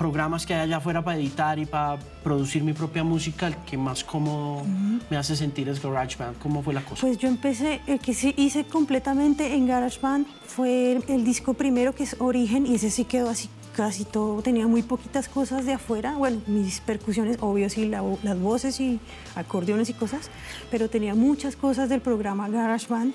programas 0.00 0.46
que 0.46 0.54
hay 0.54 0.60
allá 0.60 0.78
afuera 0.78 1.04
para 1.04 1.18
editar 1.18 1.58
y 1.58 1.66
para 1.66 1.98
producir 2.24 2.64
mi 2.64 2.72
propia 2.72 3.04
música, 3.04 3.48
el 3.48 3.56
que 3.68 3.76
más 3.76 4.02
cómodo 4.02 4.62
me 5.10 5.18
hace 5.18 5.36
sentir 5.36 5.68
es 5.68 5.82
GarageBand. 5.82 6.38
¿Cómo 6.38 6.62
fue 6.62 6.72
la 6.72 6.80
cosa? 6.80 7.02
Pues 7.02 7.18
yo 7.18 7.28
empecé, 7.28 7.82
el 7.86 7.98
que 7.98 8.14
sí 8.14 8.32
hice 8.38 8.64
completamente 8.64 9.54
en 9.54 9.66
GarageBand 9.66 10.26
fue 10.46 10.92
el, 10.92 11.04
el 11.06 11.22
disco 11.22 11.52
primero 11.52 11.94
que 11.94 12.04
es 12.04 12.16
Origen 12.18 12.66
y 12.66 12.76
ese 12.76 12.88
sí 12.88 13.04
quedó 13.04 13.28
así 13.28 13.50
casi 13.76 14.06
todo, 14.06 14.40
tenía 14.40 14.66
muy 14.66 14.82
poquitas 14.82 15.28
cosas 15.28 15.66
de 15.66 15.74
afuera, 15.74 16.16
bueno, 16.16 16.40
mis 16.46 16.80
percusiones, 16.80 17.36
obvio 17.40 17.68
sí, 17.68 17.84
las 17.84 18.40
voces 18.40 18.80
y 18.80 19.00
acordeones 19.34 19.90
y 19.90 19.92
cosas, 19.92 20.30
pero 20.70 20.88
tenía 20.88 21.14
muchas 21.14 21.56
cosas 21.56 21.90
del 21.90 22.00
programa 22.00 22.48
GarageBand. 22.48 23.14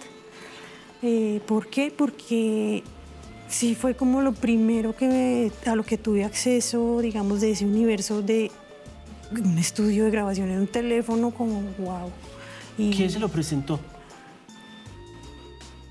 Eh, 1.02 1.42
¿Por 1.48 1.68
qué? 1.68 1.92
Porque 1.96 2.84
sí 3.48 3.76
fue 3.76 3.96
como 3.96 4.22
lo 4.22 4.34
primero 4.34 4.96
que 4.96 5.52
a 5.66 5.76
lo 5.76 5.84
que 5.84 5.98
tuve 5.98 6.24
acceso, 6.24 7.00
digamos, 7.02 7.42
de 7.42 7.52
ese 7.52 7.66
universo 7.66 8.22
de 8.22 8.52
un 9.32 9.58
estudio 9.58 10.06
de 10.06 10.12
grabación 10.12 10.50
en 10.50 10.60
un 10.60 10.68
teléfono, 10.68 11.32
como 11.32 11.62
wow. 11.80 12.12
Y 12.78 12.92
¿Quién 12.94 13.10
se 13.10 13.20
lo 13.20 13.30
presentó? 13.30 13.80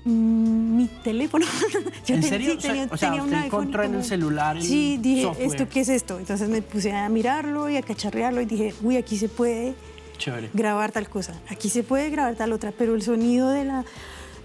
Mm, 0.03 0.75
mi 0.77 0.87
teléfono. 1.03 1.45
¿En 2.07 2.21
serio? 2.21 2.53
Sí, 2.53 2.67
tenía, 2.67 2.87
o 2.91 2.97
sea, 2.97 3.09
tenía 3.09 3.23
usted 3.23 3.45
encontró 3.45 3.83
en 3.83 3.95
el 3.95 4.03
celular 4.03 4.55
el 4.55 4.61
Sí, 4.63 4.97
dije, 5.01 5.23
software. 5.23 5.47
¿esto 5.47 5.67
qué 5.69 5.79
es 5.79 5.89
esto? 5.89 6.19
Entonces 6.19 6.47
me 6.47 6.61
puse 6.61 6.91
a 6.91 7.09
mirarlo 7.09 7.69
y 7.69 7.77
a 7.77 7.81
cacharrearlo 7.81 8.41
y 8.41 8.45
dije, 8.45 8.73
uy, 8.83 8.97
aquí 8.97 9.17
se 9.17 9.29
puede 9.29 9.73
Chévere. 10.19 10.51
grabar 10.53 10.91
tal 10.91 11.09
cosa, 11.09 11.33
aquí 11.49 11.69
se 11.69 11.81
puede 11.81 12.09
grabar 12.11 12.35
tal 12.35 12.53
otra, 12.53 12.71
pero 12.77 12.93
el 12.93 13.01
sonido 13.01 13.49
de 13.49 13.65
la 13.65 13.83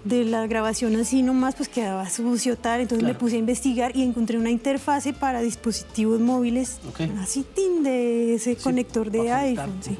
de 0.03 0.25
la 0.25 0.47
grabación 0.47 0.95
así 0.95 1.21
nomás 1.21 1.55
pues 1.55 1.69
quedaba 1.69 2.09
sucio 2.09 2.57
tal, 2.57 2.81
entonces 2.81 3.07
me 3.07 3.13
puse 3.13 3.35
a 3.35 3.39
investigar 3.39 3.95
y 3.95 4.01
encontré 4.01 4.37
una 4.37 4.49
interfase 4.49 5.13
para 5.13 5.41
dispositivos 5.41 6.19
móviles 6.19 6.79
así 7.19 7.45
tin 7.55 7.83
de 7.83 8.35
ese 8.35 8.55
conector 8.55 9.11
de 9.11 9.31
iPhone, 9.31 9.77
sí. 9.81 9.95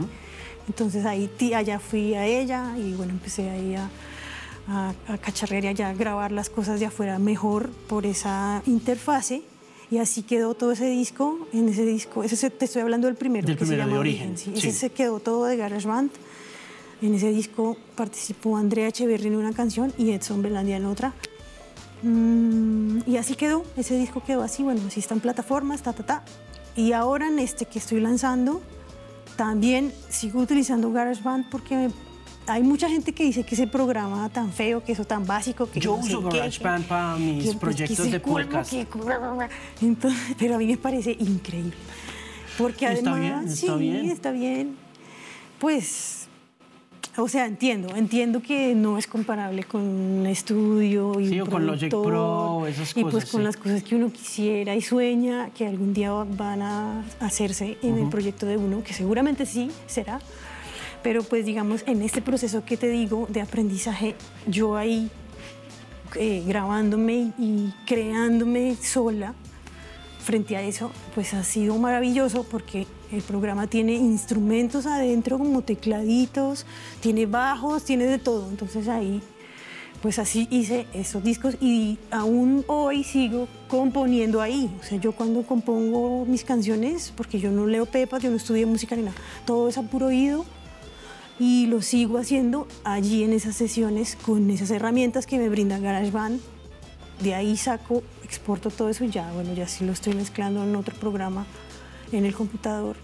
Entonces 0.67 1.05
ahí 1.05 1.29
allá 1.53 1.79
fui 1.79 2.13
a 2.15 2.25
ella 2.25 2.75
y 2.77 2.93
bueno, 2.93 3.11
empecé 3.11 3.49
ahí 3.49 3.75
a, 3.75 3.89
a, 4.67 4.93
a 5.07 5.17
cacharrear 5.17 5.65
y 5.65 5.67
allá 5.67 5.89
a 5.89 5.93
grabar 5.93 6.31
las 6.31 6.49
cosas 6.49 6.79
de 6.79 6.85
afuera 6.85 7.19
mejor 7.19 7.69
por 7.87 8.05
esa 8.05 8.61
interfase. 8.65 9.43
Y 9.89 9.97
así 9.97 10.23
quedó 10.23 10.53
todo 10.53 10.71
ese 10.71 10.89
disco, 10.89 11.45
en 11.51 11.67
ese 11.67 11.83
disco, 11.85 12.23
ese 12.23 12.49
te 12.49 12.63
estoy 12.63 12.81
hablando 12.81 13.07
del 13.07 13.17
primero, 13.17 13.45
del 13.45 13.57
que 13.57 13.65
primero 13.65 13.83
se 13.83 13.85
llama 13.85 13.93
de 13.95 13.99
Origen. 13.99 14.37
sí. 14.37 14.53
Ese 14.55 14.71
se 14.71 14.89
quedó 14.89 15.19
todo 15.19 15.45
de 15.45 15.57
GarageBand. 15.57 16.11
En 17.01 17.15
ese 17.15 17.31
disco 17.31 17.77
participó 17.95 18.57
Andrea 18.57 18.87
Echeverry 18.87 19.27
en 19.27 19.35
una 19.35 19.53
canción 19.53 19.91
y 19.97 20.11
Edson 20.11 20.41
Belandia 20.41 20.77
en 20.77 20.85
otra. 20.85 21.13
Mm, 22.03 22.99
y 23.07 23.17
así 23.17 23.35
quedó, 23.35 23.63
ese 23.77 23.97
disco 23.97 24.23
quedó 24.23 24.43
así, 24.43 24.63
bueno, 24.63 24.81
así 24.87 24.99
está 24.99 25.13
en 25.13 25.19
plataformas, 25.19 25.81
ta, 25.81 25.93
ta, 25.93 26.03
ta. 26.03 26.23
Y 26.75 26.93
ahora 26.93 27.27
en 27.27 27.39
este 27.39 27.65
que 27.65 27.79
estoy 27.79 27.99
lanzando, 27.99 28.61
también 29.35 29.93
sigo 30.09 30.39
utilizando 30.39 30.91
GarageBand 30.91 31.49
porque 31.49 31.89
hay 32.47 32.63
mucha 32.63 32.89
gente 32.89 33.13
que 33.13 33.23
dice 33.23 33.43
que 33.43 33.55
ese 33.55 33.67
programa 33.67 34.29
tan 34.29 34.51
feo, 34.51 34.83
que 34.83 34.93
eso 34.93 35.05
tan 35.05 35.25
básico, 35.25 35.69
que 35.69 35.79
yo 35.79 35.97
no 35.97 36.03
uso 36.03 36.21
GarageBand 36.21 36.85
para 36.85 37.15
mis 37.17 37.43
que, 37.45 37.49
pues, 37.51 37.57
proyectos 37.57 38.05
que 38.05 38.11
de 38.11 38.19
podcast. 38.19 38.71
Que, 38.71 38.87
entonces, 39.81 40.35
pero 40.39 40.55
a 40.55 40.57
mí 40.57 40.67
me 40.67 40.77
parece 40.77 41.15
increíble. 41.19 41.73
Porque 42.57 42.85
Está 42.85 43.13
además, 43.13 43.19
bien, 43.19 43.47
está 43.47 43.73
sí, 43.73 43.79
bien. 43.79 44.09
está 44.09 44.31
bien. 44.31 44.75
Pues, 45.59 46.27
o 47.17 47.27
sea, 47.27 47.45
entiendo, 47.45 47.95
entiendo 47.95 48.41
que 48.41 48.73
no 48.73 48.97
es 48.97 49.05
comparable 49.05 49.63
con 49.65 49.81
un 49.81 50.25
estudio 50.27 51.19
y 51.19 51.27
Sí, 51.27 51.41
un 51.41 51.47
o 51.47 51.51
con 51.51 51.65
Logic 51.65 51.89
productor, 51.89 52.11
Pro, 52.11 52.67
esas 52.67 52.91
y 52.95 53.01
pues 53.01 53.15
cosas, 53.15 53.31
con 53.31 53.41
sí. 53.41 53.45
las 53.45 53.57
cosas 53.57 53.83
que 53.83 53.95
uno 53.95 54.11
quisiera 54.11 54.75
y 54.75 54.81
sueña 54.81 55.49
que 55.49 55.67
algún 55.67 55.93
día 55.93 56.11
van 56.11 56.61
a 56.61 57.03
hacerse 57.19 57.77
en 57.81 57.97
el 57.97 58.07
proyecto 58.09 58.45
de 58.45 58.57
uno, 58.57 58.83
que 58.83 58.93
seguramente 58.93 59.45
sí 59.45 59.71
será. 59.87 60.19
Pero 61.03 61.23
pues 61.23 61.45
digamos, 61.45 61.83
en 61.85 62.01
este 62.01 62.21
proceso 62.21 62.63
que 62.63 62.77
te 62.77 62.87
digo 62.87 63.27
de 63.29 63.41
aprendizaje, 63.41 64.15
yo 64.47 64.77
ahí 64.77 65.09
eh, 66.15 66.43
grabándome 66.45 67.33
y 67.37 67.73
creándome 67.85 68.75
sola 68.75 69.33
frente 70.23 70.55
a 70.55 70.61
eso, 70.61 70.91
pues 71.15 71.33
ha 71.33 71.43
sido 71.43 71.75
maravilloso 71.77 72.43
porque 72.43 72.85
el 73.11 73.21
programa 73.21 73.67
tiene 73.67 73.93
instrumentos 73.93 74.85
adentro 74.85 75.37
como 75.37 75.61
tecladitos, 75.61 76.65
tiene 77.01 77.25
bajos, 77.25 77.83
tiene 77.83 78.05
de 78.05 78.19
todo. 78.19 78.49
Entonces 78.49 78.87
ahí, 78.87 79.21
pues 80.01 80.17
así 80.17 80.47
hice 80.49 80.87
esos 80.93 81.23
discos 81.23 81.57
y 81.59 81.99
aún 82.09 82.63
hoy 82.67 83.03
sigo 83.03 83.47
componiendo 83.67 84.41
ahí. 84.41 84.73
O 84.79 84.83
sea, 84.83 84.97
yo 84.97 85.11
cuando 85.11 85.43
compongo 85.43 86.25
mis 86.25 86.43
canciones, 86.43 87.13
porque 87.15 87.39
yo 87.39 87.51
no 87.51 87.67
leo 87.67 87.85
pepas, 87.85 88.23
yo 88.23 88.29
no 88.29 88.37
estudio 88.37 88.67
música 88.67 88.95
ni 88.95 89.03
nada, 89.03 89.17
todo 89.45 89.67
es 89.67 89.77
a 89.77 89.83
puro 89.83 90.07
oído 90.07 90.45
y 91.39 91.67
lo 91.67 91.81
sigo 91.81 92.17
haciendo 92.17 92.67
allí 92.83 93.23
en 93.23 93.33
esas 93.33 93.55
sesiones 93.55 94.15
con 94.15 94.49
esas 94.49 94.71
herramientas 94.71 95.25
que 95.25 95.37
me 95.37 95.49
brinda 95.49 95.79
GarageBand. 95.79 96.39
De 97.21 97.35
ahí 97.35 97.55
saco, 97.57 98.01
exporto 98.23 98.71
todo 98.71 98.89
eso 98.89 99.03
y 99.03 99.09
ya, 99.09 99.31
bueno, 99.33 99.53
ya 99.53 99.67
sí 99.67 99.85
lo 99.85 99.91
estoy 99.91 100.15
mezclando 100.15 100.63
en 100.63 100.75
otro 100.75 100.95
programa 100.95 101.45
en 102.11 102.25
el 102.25 102.33
computador 102.35 102.95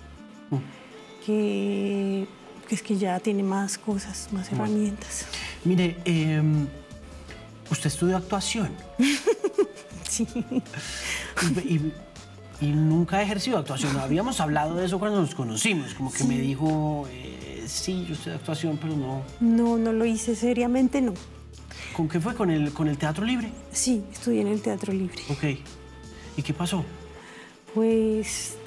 que, 1.25 2.27
que 2.67 2.75
es 2.75 2.81
que 2.81 2.97
ya 2.97 3.19
tiene 3.19 3.43
más 3.43 3.77
cosas, 3.77 4.29
más 4.31 4.51
herramientas. 4.51 5.25
Mire, 5.65 5.97
eh, 6.05 6.41
usted 7.69 7.87
estudió 7.87 8.17
actuación 8.17 8.69
Sí. 10.09 10.25
y, 11.65 11.73
y- 11.75 11.93
y 12.59 12.67
nunca 12.71 13.17
ha 13.17 13.21
ejercido 13.21 13.59
actuación. 13.59 13.95
Habíamos 13.97 14.39
hablado 14.41 14.73
de 14.75 14.87
eso 14.87 14.97
cuando 14.97 15.21
nos 15.21 15.35
conocimos, 15.35 15.93
como 15.93 16.11
que 16.11 16.23
me 16.23 16.39
dijo, 16.39 17.07
eh, 17.11 17.63
sí, 17.67 18.03
yo 18.07 18.15
estudié 18.15 18.35
actuación, 18.35 18.79
pero 18.81 18.95
no. 18.97 19.21
No, 19.39 19.77
no 19.77 19.93
lo 19.93 20.05
hice 20.05 20.35
seriamente, 20.35 20.99
no. 21.01 21.13
¿Con 21.95 22.09
qué 22.09 22.19
fue? 22.19 22.33
¿Con 22.33 22.49
el, 22.49 22.73
con 22.73 22.87
el 22.87 22.97
teatro 22.97 23.23
libre? 23.25 23.51
Sí, 23.71 24.03
estudié 24.11 24.41
en 24.41 24.47
el 24.47 24.61
Teatro 24.63 24.91
Libre. 24.91 25.21
Ok. 25.29 25.43
¿Y 26.37 26.41
qué 26.41 26.51
pasó? 26.53 26.83
Pues 27.75 28.57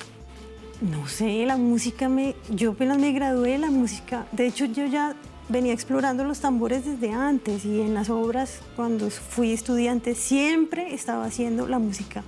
no 0.81 1.07
sé, 1.09 1.45
la 1.47 1.57
música 1.57 2.09
me. 2.09 2.35
Yo 2.49 2.73
apenas 2.73 2.99
me 2.99 3.13
gradué 3.13 3.53
de 3.53 3.59
la 3.59 3.71
música. 3.71 4.27
De 4.33 4.47
hecho, 4.47 4.65
yo 4.65 4.87
ya 4.87 5.15
venía 5.49 5.73
explorando 5.73 6.25
los 6.25 6.41
tambores 6.41 6.85
desde 6.85 7.13
antes 7.13 7.65
y 7.65 7.81
en 7.81 7.93
las 7.93 8.09
obras, 8.09 8.61
cuando 8.77 9.11
fui 9.11 9.53
estudiante, 9.53 10.15
siempre 10.15 10.95
estaba 10.95 11.25
haciendo 11.25 11.67
la 11.67 11.79
música. 11.79 12.23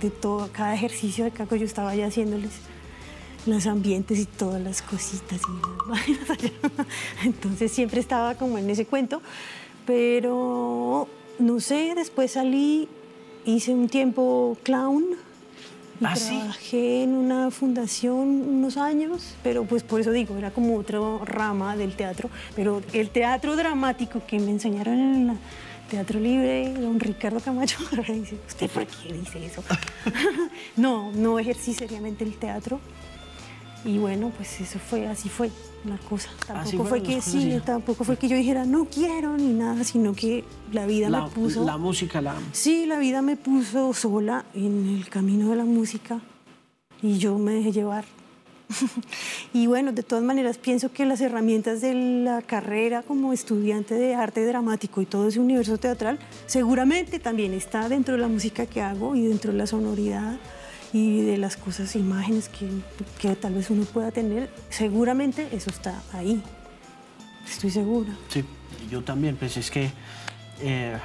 De 0.00 0.10
todo, 0.10 0.48
cada 0.52 0.74
ejercicio 0.74 1.24
de 1.24 1.30
caco 1.30 1.56
yo 1.56 1.66
estaba 1.66 1.94
ya 1.94 2.06
haciéndoles 2.06 2.50
los 3.46 3.66
ambientes 3.66 4.18
y 4.18 4.24
todas 4.26 4.60
las 4.60 4.82
cositas 4.82 5.40
y 6.08 6.12
las. 6.12 6.52
Entonces 7.24 7.70
siempre 7.70 8.00
estaba 8.00 8.34
como 8.34 8.58
en 8.58 8.68
ese 8.70 8.86
cuento, 8.86 9.20
pero 9.86 11.06
no 11.38 11.60
sé, 11.60 11.92
después 11.94 12.32
salí, 12.32 12.88
hice 13.44 13.72
un 13.74 13.88
tiempo 13.88 14.56
clown. 14.62 15.04
Y 16.00 16.04
¿Ah, 16.04 16.16
sí? 16.16 16.36
Trabajé 16.38 17.02
en 17.02 17.14
una 17.14 17.50
fundación 17.50 18.18
unos 18.48 18.76
años, 18.76 19.34
pero 19.42 19.64
pues 19.64 19.82
por 19.82 20.00
eso 20.00 20.10
digo, 20.10 20.36
era 20.36 20.50
como 20.50 20.76
otra 20.76 20.98
rama 21.24 21.76
del 21.76 21.94
teatro. 21.94 22.30
Pero 22.56 22.82
el 22.92 23.10
teatro 23.10 23.54
dramático 23.56 24.22
que 24.26 24.38
me 24.38 24.50
enseñaron 24.50 24.98
en 24.98 25.30
el 25.30 25.38
Teatro 25.90 26.20
Libre, 26.20 26.72
don 26.72 27.00
Ricardo 27.00 27.40
Camacho, 27.40 27.78
dice, 28.08 28.38
¿usted 28.46 28.70
por 28.70 28.86
qué 28.86 29.12
dice 29.12 29.44
eso? 29.44 29.62
no, 30.76 31.10
no 31.12 31.38
ejercí 31.38 31.74
seriamente 31.74 32.24
el 32.24 32.34
teatro. 32.36 32.80
Y 33.84 33.98
bueno, 33.98 34.32
pues 34.36 34.60
eso 34.60 34.78
fue, 34.78 35.06
así 35.06 35.28
fue 35.28 35.50
la 35.84 35.96
cosa. 35.98 36.30
Así 36.48 36.76
Tampoco 36.76 36.84
fue 36.84 37.02
que 37.02 37.20
sí, 37.20 37.60
tampoco 37.64 38.04
fue 38.04 38.16
que 38.16 38.28
yo 38.28 38.36
dijera 38.36 38.64
no 38.64 38.86
quiero 38.86 39.36
ni 39.36 39.52
nada, 39.52 39.84
sino 39.84 40.12
que 40.12 40.44
la 40.72 40.86
vida 40.86 41.08
La, 41.08 41.22
me 41.22 41.30
puso. 41.30 41.64
la 41.64 41.78
música, 41.78 42.20
la... 42.20 42.34
Sí, 42.52 42.86
la 42.86 42.98
vida 42.98 43.22
me 43.22 43.36
puso 43.36 43.92
sola 43.94 44.44
en 44.54 44.88
el 44.88 45.08
camino 45.08 45.50
de 45.50 45.56
la 45.56 45.64
música 45.64 46.20
y 47.02 47.18
yo 47.18 47.38
me 47.38 47.52
dejé 47.52 47.72
llevar. 47.72 48.04
y 49.52 49.66
bueno, 49.66 49.92
de 49.92 50.02
todas 50.02 50.22
maneras 50.22 50.58
pienso 50.58 50.92
que 50.92 51.04
las 51.04 51.20
herramientas 51.20 51.80
de 51.80 51.94
la 51.94 52.42
carrera 52.42 53.02
como 53.02 53.32
estudiante 53.32 53.94
de 53.94 54.14
arte 54.14 54.44
dramático 54.46 55.00
y 55.00 55.06
todo 55.06 55.28
ese 55.28 55.40
universo 55.40 55.78
teatral 55.78 56.18
seguramente 56.46 57.18
también 57.18 57.52
está 57.52 57.88
dentro 57.88 58.14
de 58.14 58.20
la 58.20 58.28
música 58.28 58.66
que 58.66 58.80
hago 58.80 59.16
y 59.16 59.26
dentro 59.26 59.50
de 59.50 59.58
la 59.58 59.66
sonoridad 59.66 60.38
y 60.92 61.22
de 61.22 61.36
las 61.38 61.56
cosas, 61.56 61.94
imágenes 61.96 62.48
que, 62.48 62.68
que 63.20 63.34
tal 63.36 63.54
vez 63.54 63.70
uno 63.70 63.84
pueda 63.84 64.10
tener. 64.10 64.50
Seguramente 64.70 65.48
eso 65.52 65.70
está 65.70 66.02
ahí. 66.12 66.42
Estoy 67.48 67.70
segura. 67.70 68.10
Sí, 68.28 68.44
yo 68.90 69.02
también, 69.02 69.36
pues 69.36 69.56
es 69.56 69.70
que 69.70 69.90
eh, 70.60 70.96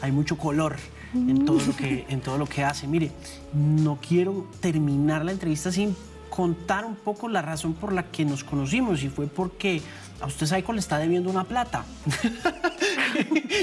hay 0.00 0.12
mucho 0.12 0.36
color 0.36 0.76
en 1.14 1.44
todo, 1.44 1.58
lo 1.64 1.76
que, 1.76 2.04
en 2.08 2.20
todo 2.20 2.38
lo 2.38 2.46
que 2.46 2.64
hace. 2.64 2.86
Mire, 2.86 3.10
no 3.54 3.98
quiero 4.06 4.48
terminar 4.60 5.24
la 5.24 5.32
entrevista 5.32 5.72
sin 5.72 5.96
contar 6.30 6.84
un 6.84 6.96
poco 6.96 7.28
la 7.28 7.42
razón 7.42 7.74
por 7.74 7.92
la 7.92 8.10
que 8.10 8.24
nos 8.24 8.44
conocimos 8.44 9.02
y 9.02 9.08
fue 9.08 9.26
porque 9.26 9.80
a 10.20 10.26
usted 10.26 10.46
Saiko 10.46 10.72
le 10.72 10.80
está 10.80 10.98
debiendo 10.98 11.30
una 11.30 11.44
plata. 11.44 11.84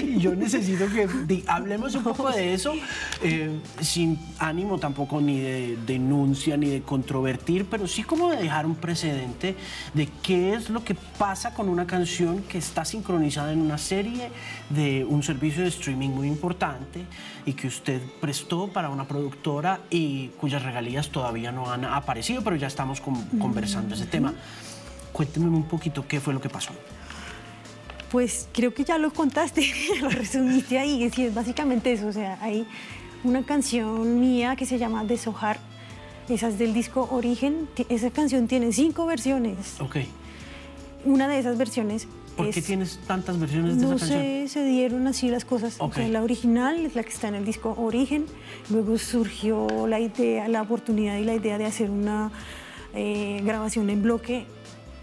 y 0.03 0.19
yo 0.19 0.35
necesito 0.35 0.85
que 0.87 1.43
hablemos 1.47 1.95
un 1.95 2.03
poco 2.03 2.29
de 2.29 2.53
eso, 2.53 2.73
eh, 3.21 3.59
sin 3.81 4.19
ánimo 4.39 4.79
tampoco 4.79 5.21
ni 5.21 5.39
de 5.39 5.77
denuncia 5.85 6.57
ni 6.57 6.69
de 6.69 6.81
controvertir, 6.81 7.65
pero 7.65 7.87
sí 7.87 8.03
como 8.03 8.29
de 8.29 8.37
dejar 8.37 8.65
un 8.65 8.75
precedente 8.75 9.55
de 9.93 10.09
qué 10.21 10.53
es 10.53 10.69
lo 10.69 10.83
que 10.83 10.95
pasa 10.95 11.53
con 11.53 11.69
una 11.69 11.87
canción 11.87 12.43
que 12.43 12.57
está 12.57 12.85
sincronizada 12.85 13.51
en 13.51 13.61
una 13.61 13.77
serie 13.77 14.29
de 14.69 15.05
un 15.05 15.23
servicio 15.23 15.63
de 15.63 15.69
streaming 15.69 16.09
muy 16.09 16.27
importante 16.27 17.05
y 17.45 17.53
que 17.53 17.67
usted 17.67 18.01
prestó 18.21 18.67
para 18.67 18.89
una 18.89 19.07
productora 19.07 19.81
y 19.89 20.29
cuyas 20.39 20.63
regalías 20.63 21.09
todavía 21.09 21.51
no 21.51 21.71
han 21.71 21.85
aparecido, 21.85 22.43
pero 22.43 22.55
ya 22.55 22.67
estamos 22.67 23.01
conversando 23.01 23.95
ese 23.95 24.05
tema. 24.05 24.33
Cuénteme 25.11 25.47
un 25.47 25.67
poquito 25.67 26.07
qué 26.07 26.19
fue 26.19 26.33
lo 26.33 26.41
que 26.41 26.49
pasó. 26.49 26.73
Pues 28.13 28.47
creo 28.53 28.73
que 28.73 28.83
ya 28.83 28.97
lo 28.97 29.11
contaste, 29.11 29.67
lo 30.01 30.09
resumiste 30.09 30.77
ahí, 30.77 31.03
es, 31.03 31.17
es 31.17 31.33
básicamente 31.33 31.91
eso, 31.91 32.07
o 32.07 32.13
sea, 32.13 32.37
hay 32.41 32.65
una 33.23 33.43
canción 33.43 34.21
mía 34.21 34.55
que 34.55 34.67
se 34.67 34.77
llama 34.77 35.03
Deshojar, 35.03 35.59
esa 36.29 36.47
es 36.47 36.59
del 36.59 36.73
disco 36.73 37.09
Origen, 37.11 37.67
esa 37.89 38.11
canción 38.11 38.47
tiene 38.47 38.71
cinco 38.71 39.07
versiones. 39.07 39.81
Ok. 39.81 39.97
Una 41.05 41.27
de 41.27 41.39
esas 41.39 41.57
versiones 41.57 42.07
¿Por 42.37 42.49
qué 42.49 42.61
tienes 42.61 42.99
tantas 43.05 43.39
versiones 43.39 43.77
de 43.77 43.85
esa 43.85 43.95
canción? 43.95 44.19
No 44.19 44.23
sé, 44.23 44.47
se 44.47 44.63
dieron 44.63 45.07
así 45.07 45.29
las 45.29 45.43
cosas. 45.43 45.77
la 45.97 46.23
original 46.23 46.85
es 46.85 46.95
la 46.95 47.03
que 47.03 47.09
está 47.09 47.27
en 47.27 47.35
el 47.35 47.45
disco 47.45 47.75
Origen. 47.77 48.25
Luego 48.69 48.97
surgió 48.97 49.87
la 49.87 49.99
idea, 49.99 50.47
la 50.47 50.61
oportunidad 50.61 51.17
y 51.17 51.25
la 51.25 51.35
idea 51.35 51.57
de 51.57 51.65
hacer 51.65 51.89
una 51.89 52.31
eh, 52.95 53.41
grabación 53.43 53.89
en 53.89 54.01
bloque 54.01 54.45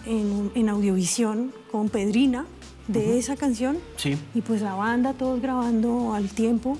en, 0.07 0.69
audiovisión 0.69 1.53
con 1.71 1.89
Pedrina 1.89 2.47
de 2.93 3.19
esa 3.19 3.37
canción. 3.37 3.79
Sí. 3.97 4.17
Y 4.35 4.41
pues 4.41 4.63
la 4.63 4.75
banda, 4.75 5.13
todos 5.15 5.41
grabando 5.41 6.15
al 6.15 6.29
tiempo. 6.29 6.77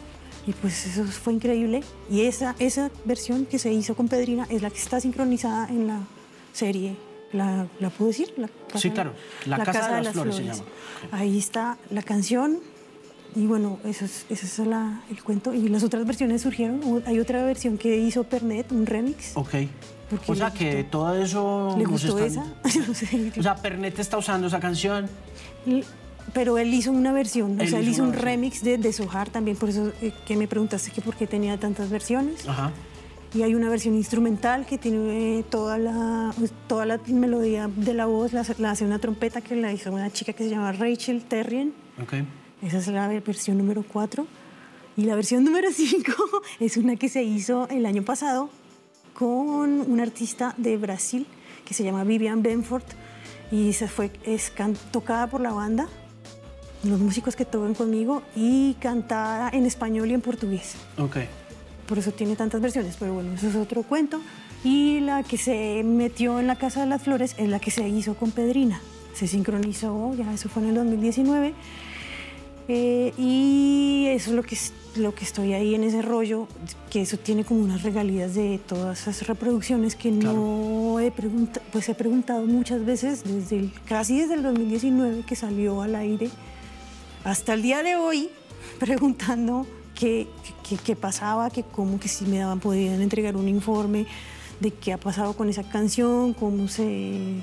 Y 0.47 0.53
pues 0.53 0.87
eso 0.87 1.05
fue 1.05 1.35
increíble. 1.35 1.83
Y 2.11 2.23
esa, 2.23 2.57
esa 2.59 2.91
versión 3.05 3.47
que 3.47 3.59
se 3.59 3.73
hizo 3.73 3.95
con 3.95 4.09
Pedrina 4.09 4.47
es 4.51 4.63
la 4.63 4.71
que 4.71 4.79
está 4.79 5.01
sincronizada 5.01 5.69
en 5.69 5.87
la 5.87 6.01
serie. 6.53 6.97
¿La, 7.33 7.67
la 7.79 7.91
puedo 7.91 8.09
decir? 8.09 8.33
La 8.37 8.49
sí, 8.75 8.91
claro. 8.91 9.13
La, 9.47 9.63
Casa, 9.65 9.97
de, 9.97 10.03
las, 10.03 10.13
Flores, 10.15 10.37
se 10.37 10.45
llama. 10.45 10.63
Ahí 11.13 11.39
está 11.39 11.79
la 11.91 12.03
canción. 12.03 12.59
Y 13.37 13.47
bueno, 13.47 13.79
eso 13.85 14.05
es, 14.05 14.27
ese 14.29 14.47
es 14.47 14.59
el 14.59 15.23
cuento. 15.23 15.55
Y 15.55 15.69
las 15.69 15.85
otras 15.85 16.05
versiones 16.05 16.43
surgieron. 16.43 16.81
Hay 17.07 17.21
otra 17.21 17.45
versión 17.45 17.79
que 17.79 17.97
hizo 17.99 18.25
Pernet, 18.25 18.73
un 18.73 18.87
remix. 18.87 19.37
Ok 19.37 19.55
o 20.27 20.35
sea 20.35 20.51
que 20.51 20.85
todo 20.85 21.15
eso... 21.15 21.75
¿Le 21.79 21.85
gustó 21.85 22.19
esa? 22.19 22.45
o 23.39 23.43
sea, 23.43 23.55
Pernet 23.57 23.99
está 23.99 24.19
usando 24.19 24.47
esa 24.47 24.61
canción. 24.61 25.09
Pero 26.33 26.59
él 26.59 26.73
hizo 26.73 26.93
una 26.93 27.13
versión, 27.13 27.61
o 27.61 27.67
sea, 27.67 27.81
él 27.81 27.89
hizo 27.89 28.03
un 28.03 28.13
remix 28.13 28.63
de 28.63 28.79
Deshojar 28.79 29.31
también, 29.31 29.57
por 29.57 29.69
eso 29.69 29.93
eh, 30.01 30.13
que 30.27 30.37
me 30.37 30.47
preguntaste 30.47 30.91
que 30.91 31.01
por 31.01 31.17
qué 31.17 31.27
tenía 31.27 31.59
tantas 31.59 31.91
versiones. 31.91 32.47
Ajá. 32.49 32.73
Y 33.33 33.43
hay 33.43 33.55
una 33.55 33.69
versión 33.69 33.95
instrumental 33.95 34.67
que 34.67 34.77
tiene 34.77 35.45
toda 35.49 35.79
la, 35.79 36.33
pues, 36.37 36.53
toda 36.67 36.85
la 36.85 36.99
melodía 37.07 37.71
de 37.75 37.95
la 37.95 38.07
voz, 38.07 38.33
la, 38.33 38.41
hace 38.41 38.85
una 38.85 38.99
trompeta 38.99 39.41
que 39.41 39.55
la 39.55 39.73
hizo 39.73 39.93
una 39.93 40.11
chica 40.11 40.33
que 40.33 40.45
se 40.45 40.51
llama 40.51 40.73
Rachel 40.73 41.23
Terrien. 41.23 41.73
Okay. 42.03 42.27
Esa 42.63 42.79
es 42.79 42.89
la 42.89 43.07
versión 43.09 43.59
número 43.59 43.85
4. 43.85 44.27
Y 44.97 45.05
la 45.05 45.15
versión 45.15 45.45
número 45.45 45.69
5 45.73 46.13
es 46.61 46.77
una 46.77 46.97
que 46.97 47.09
se 47.09 47.23
hizo 47.23 47.69
el 47.69 47.87
año 47.87 48.03
pasado 48.03 48.51
con 49.21 49.83
una 49.83 50.03
artista 50.03 50.55
de 50.57 50.79
Brasil 50.79 51.27
que 51.67 51.75
se 51.75 51.85
llama 51.85 52.05
Vivian 52.05 52.43
Benford 52.43 52.85
y 53.53 53.75
se 53.75 53.87
fue, 53.87 54.11
es 54.25 54.51
tocada 54.91 55.27
por 55.27 55.43
la 55.43 55.53
banda, 55.53 55.89
los 56.85 56.99
músicos 57.01 57.37
que 57.37 57.45
tocan 57.45 57.75
conmigo 57.75 58.23
y 58.35 58.79
cantada 58.81 59.51
en 59.51 59.67
español 59.67 60.11
y 60.11 60.15
en 60.15 60.23
portugués. 60.23 60.77
Ok. 60.97 61.19
Por 61.87 61.99
eso 61.99 62.13
tiene 62.13 62.35
tantas 62.35 62.63
versiones, 62.63 62.97
pero 62.99 63.13
bueno, 63.13 63.35
eso 63.35 63.49
es 63.49 63.57
otro 63.57 63.83
cuento. 63.83 64.23
Y 64.65 65.01
la 65.01 65.23
que 65.23 65.37
se 65.37 65.83
metió 65.85 66.41
en 66.41 66.47
la 66.47 66.57
Casa 66.57 66.81
de 66.81 66.87
las 66.87 67.03
Flores 67.03 67.35
es 67.37 67.51
la 67.51 67.59
que 67.59 67.71
se 67.71 67.87
hizo 67.87 68.15
con 68.15 68.31
Pedrina. 68.31 68.81
Se 69.13 69.27
sincronizó, 69.27 70.15
ya 70.15 70.33
eso 70.33 70.49
fue 70.49 70.63
en 70.63 70.71
el 70.71 70.77
2019. 70.77 71.53
Eh, 72.69 73.13
y 73.19 74.07
eso 74.09 74.31
es 74.31 74.37
lo 74.37 74.43
que 74.43 74.57
lo 74.97 75.15
que 75.15 75.25
estoy 75.25 75.53
ahí 75.53 75.75
en 75.75 75.85
ese 75.85 76.03
rollo, 76.03 76.49
que 76.91 77.03
eso 77.03 77.17
tiene 77.17 77.45
como 77.45 77.61
unas 77.61 77.83
regalías 77.83 78.35
de 78.35 78.59
todas 78.67 79.03
esas 79.03 79.27
reproducciones 79.27 79.95
que 79.95 80.11
no 80.11 80.99
he 80.99 81.11
preguntado, 81.11 81.65
pues 81.73 81.89
he 81.89 81.95
preguntado 81.95 82.45
muchas 82.47 82.85
veces 82.85 83.23
desde 83.25 83.71
casi 83.87 84.21
desde 84.21 84.35
el 84.35 84.43
2019 84.43 85.23
que 85.25 85.37
salió 85.37 85.83
al 85.83 85.95
aire 85.95 86.31
hasta 87.25 87.55
el 87.55 87.63
día 87.63 87.83
de 87.83 87.97
hoy 87.97 88.31
preguntando 88.81 89.67
qué, 89.95 90.27
qué, 90.85 90.97
pasaba, 90.97 91.51
que 91.51 91.63
cómo 91.63 92.01
que 92.01 92.09
si 92.09 92.25
me 92.25 92.39
daban 92.39 92.59
podían 92.59 93.01
entregar 93.01 93.37
un 93.37 93.49
informe 93.49 94.07
de 94.59 94.73
qué 94.73 94.93
ha 94.93 94.99
pasado 94.99 95.35
con 95.35 95.49
esa 95.49 95.63
canción, 95.63 96.35
cómo 96.35 96.69
se 96.69 97.43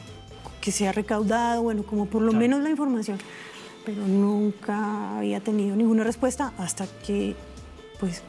que 0.59 0.71
se 0.73 0.85
ha 0.85 0.91
recaudado, 0.91 1.61
bueno, 1.61 1.83
como 1.83 2.07
por 2.07 2.21
lo 2.21 2.33
menos 2.33 2.61
la 2.61 2.69
información 2.69 3.19
pero 3.87 4.05
nunca 4.05 5.17
había 5.17 5.39
tenido 5.39 5.73
ninguna 5.73 6.03
respuesta 6.03 6.51
hasta 6.57 6.85
que, 7.05 7.37
pues, 8.01 8.21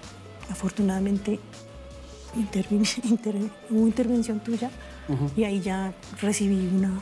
afortunadamente 0.48 1.40
hubo 3.68 3.86
intervención 3.88 4.38
tuya 4.38 4.70
y 5.36 5.42
ahí 5.42 5.60
ya 5.60 5.92
recibí 6.22 6.68
una... 6.68 6.92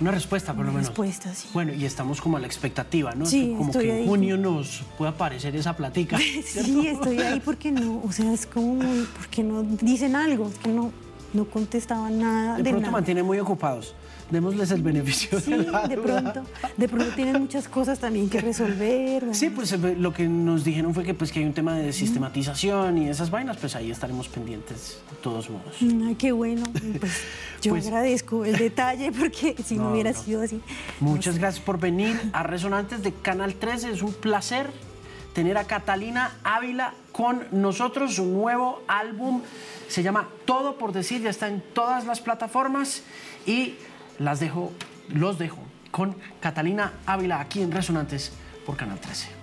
Una 0.00 0.10
respuesta, 0.10 0.52
por 0.52 0.64
lo 0.66 0.72
menos. 0.72 0.88
respuesta, 0.88 1.32
sí. 1.32 1.50
Bueno, 1.52 1.72
y 1.72 1.84
estamos 1.84 2.20
como 2.20 2.36
a 2.36 2.40
la 2.40 2.48
expectativa, 2.48 3.14
¿no? 3.14 3.26
Sí, 3.26 3.54
como 3.56 3.70
que 3.72 4.00
en 4.00 4.08
junio 4.08 4.36
nos 4.36 4.82
pueda 4.98 5.12
aparecer 5.12 5.54
esa 5.54 5.76
platica. 5.76 6.18
sí, 6.44 6.88
estoy 6.88 7.20
ahí 7.20 7.38
porque 7.38 7.70
no, 7.70 8.02
o 8.02 8.10
sea, 8.10 8.32
es 8.32 8.44
como, 8.44 8.82
porque 9.16 9.44
no 9.44 9.62
dicen 9.62 10.16
algo, 10.16 10.48
es 10.48 10.58
que 10.58 10.70
no, 10.70 10.90
no 11.32 11.44
contestaban 11.44 12.18
nada. 12.18 12.56
De, 12.56 12.64
de 12.64 12.70
pronto 12.70 12.90
mantienen 12.90 13.24
muy 13.24 13.38
ocupados 13.38 13.94
démosles 14.32 14.70
el 14.70 14.82
beneficio 14.82 15.38
sí, 15.40 15.50
de 15.52 15.58
de 15.88 15.96
pronto, 15.96 16.42
de 16.76 16.88
pronto 16.88 17.14
tienen 17.14 17.40
muchas 17.40 17.68
cosas 17.68 17.98
también 17.98 18.28
que 18.28 18.40
resolver. 18.40 19.34
Sí, 19.34 19.50
pues 19.50 19.72
eh, 19.72 19.96
lo 19.98 20.12
que 20.12 20.26
nos 20.26 20.64
dijeron 20.64 20.94
fue 20.94 21.04
que 21.04 21.14
pues 21.14 21.30
que 21.30 21.40
hay 21.40 21.44
un 21.44 21.52
tema 21.52 21.76
de 21.76 21.92
sistematización 21.92 22.98
y 22.98 23.08
esas 23.08 23.30
vainas, 23.30 23.58
pues 23.58 23.76
ahí 23.76 23.90
estaremos 23.90 24.28
pendientes 24.28 24.98
de 25.10 25.16
todos 25.18 25.50
modos. 25.50 25.76
Mm, 25.80 26.08
ay, 26.08 26.14
qué 26.16 26.32
bueno. 26.32 26.64
Pues 27.02 27.22
yo 27.62 27.74
pues 27.74 27.86
agradezco 27.86 28.44
el 28.44 28.56
detalle 28.56 29.12
porque 29.12 29.54
si 29.64 29.76
no, 29.76 29.92
hubiera 29.92 30.12
sido 30.12 30.42
así. 30.42 30.60
Muchas 30.98 31.38
gracias 31.38 31.64
por 31.64 31.78
venir 31.78 32.20
a 32.32 32.42
Resonantes 32.42 33.04
de 33.04 33.12
Canal 33.12 33.54
13. 33.54 33.92
Es 33.92 34.02
un 34.02 34.12
placer 34.12 34.68
tener 35.32 35.56
a 35.56 35.64
Catalina 35.64 36.32
Ávila 36.42 36.94
con 37.12 37.46
nosotros. 37.52 38.16
Su 38.16 38.24
nuevo 38.24 38.82
álbum 38.88 39.42
se 39.88 40.02
llama 40.02 40.28
Todo 40.44 40.76
por 40.76 40.92
Decir, 40.92 41.22
ya 41.22 41.30
está 41.30 41.48
en 41.48 41.62
todas 41.72 42.04
las 42.04 42.20
plataformas 42.20 43.02
y 43.46 43.74
las 44.22 44.40
dejo, 44.40 44.72
los 45.08 45.38
dejo 45.38 45.58
con 45.90 46.16
Catalina 46.40 46.92
Ávila 47.06 47.40
aquí 47.40 47.60
en 47.60 47.72
Resonantes 47.72 48.32
por 48.64 48.76
Canal 48.76 49.00
13. 49.00 49.41